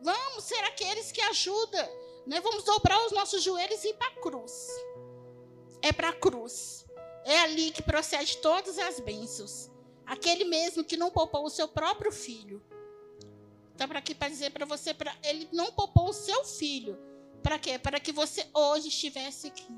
Vamos 0.00 0.44
ser 0.44 0.62
aqueles 0.64 1.10
que 1.12 1.20
ajudam 1.20 2.00
né? 2.26 2.40
Vamos 2.40 2.64
dobrar 2.64 3.04
os 3.06 3.12
nossos 3.12 3.42
joelhos 3.42 3.82
e 3.84 3.88
ir 3.88 3.94
para 3.94 4.08
a 4.08 4.20
cruz. 4.20 4.68
É 5.82 5.92
para 5.92 6.10
a 6.10 6.12
cruz. 6.12 6.86
É 7.24 7.40
ali 7.40 7.70
que 7.70 7.82
procede 7.82 8.38
todas 8.38 8.78
as 8.78 9.00
bênçãos. 9.00 9.70
Aquele 10.06 10.44
mesmo 10.44 10.84
que 10.84 10.96
não 10.96 11.10
poupou 11.10 11.44
o 11.44 11.50
seu 11.50 11.68
próprio 11.68 12.12
filho. 12.12 12.62
Está 13.80 13.88
para 13.88 13.98
aqui 13.98 14.14
para 14.14 14.28
dizer 14.28 14.50
para 14.50 14.66
você, 14.66 14.92
pra, 14.92 15.16
ele 15.22 15.48
não 15.54 15.72
poupou 15.72 16.10
o 16.10 16.12
seu 16.12 16.44
filho. 16.44 16.98
Para 17.42 17.58
quê? 17.58 17.78
Para 17.78 17.98
que 17.98 18.12
você 18.12 18.46
hoje 18.52 18.88
estivesse 18.88 19.46
aqui. 19.46 19.74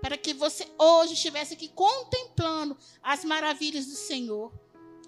Para 0.00 0.16
que 0.16 0.32
você 0.32 0.64
hoje 0.78 1.14
estivesse 1.14 1.54
aqui 1.54 1.66
contemplando 1.66 2.78
as 3.02 3.24
maravilhas 3.24 3.86
do 3.86 3.96
Senhor. 3.96 4.52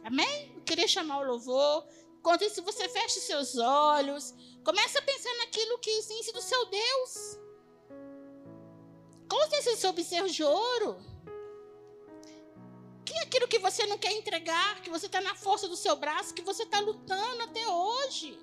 Amém? 0.03 0.53
Eu 0.57 0.63
queria 0.63 0.89
chamar 0.89 1.21
o 1.21 1.25
louvor. 1.25 1.87
Enquanto 2.19 2.43
isso, 2.43 2.61
você 2.61 2.89
feche 2.89 3.21
seus 3.21 3.57
olhos. 3.57 4.35
Comece 4.65 4.99
a 4.99 5.03
pensar 5.03 5.33
naquilo 5.37 5.79
que 5.79 5.91
existe 5.91 6.33
do 6.33 6.43
seu 6.43 6.67
Deus. 6.67 7.39
Conte-se 9.29 9.77
seu 9.77 9.93
bezerro 9.93 10.29
de 10.29 10.43
ouro. 10.43 11.14
Aquilo 13.35 13.49
que 13.49 13.59
você 13.59 13.85
não 13.87 13.99
quer 13.99 14.13
entregar, 14.13 14.81
que 14.81 14.89
você 14.89 15.07
está 15.07 15.21
na 15.21 15.35
força 15.35 15.67
do 15.67 15.77
seu 15.77 15.97
braço, 15.97 16.35
que 16.35 16.43
você 16.43 16.63
está 16.63 16.79
lutando 16.79 17.43
até 17.43 17.67
hoje. 17.67 18.39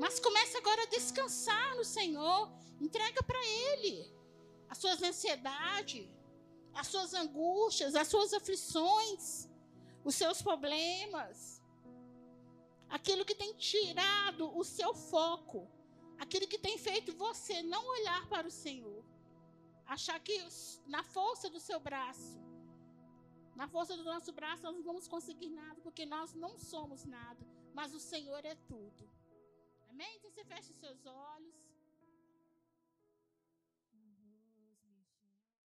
Mas 0.00 0.18
comece 0.18 0.56
agora 0.56 0.82
a 0.82 0.86
descansar 0.86 1.76
no 1.76 1.84
Senhor. 1.84 2.50
Entrega 2.80 3.22
para 3.22 3.38
Ele 3.46 4.12
as 4.68 4.78
suas 4.78 5.00
ansiedades, 5.00 6.08
as 6.74 6.88
suas 6.88 7.14
angústias, 7.14 7.94
as 7.94 8.08
suas 8.08 8.32
aflições, 8.32 9.48
os 10.04 10.16
seus 10.16 10.42
problemas 10.42 11.62
aquilo 12.88 13.24
que 13.24 13.34
tem 13.34 13.52
tirado 13.54 14.56
o 14.56 14.62
seu 14.62 14.94
foco, 14.94 15.68
aquilo 16.18 16.46
que 16.46 16.58
tem 16.58 16.78
feito 16.78 17.12
você 17.12 17.62
não 17.62 17.84
olhar 17.86 18.28
para 18.28 18.46
o 18.46 18.50
Senhor, 18.50 19.04
achar 19.86 20.20
que 20.20 20.36
na 20.86 21.02
força 21.02 21.50
do 21.50 21.58
seu 21.58 21.80
braço, 21.80 22.38
na 23.54 23.66
força 23.68 23.96
do 23.96 24.04
nosso 24.04 24.32
braço 24.32 24.62
nós 24.62 24.74
não 24.74 24.82
vamos 24.82 25.06
conseguir 25.06 25.48
nada, 25.48 25.80
porque 25.80 26.04
nós 26.04 26.34
não 26.34 26.58
somos 26.58 27.04
nada, 27.04 27.44
mas 27.72 27.94
o 27.94 28.00
Senhor 28.00 28.44
é 28.44 28.54
tudo. 28.54 29.08
Amém? 29.88 30.16
Então 30.16 30.30
você 30.30 30.44
fecha 30.44 30.72
os 30.72 30.78
seus 30.78 31.06
olhos. 31.06 31.54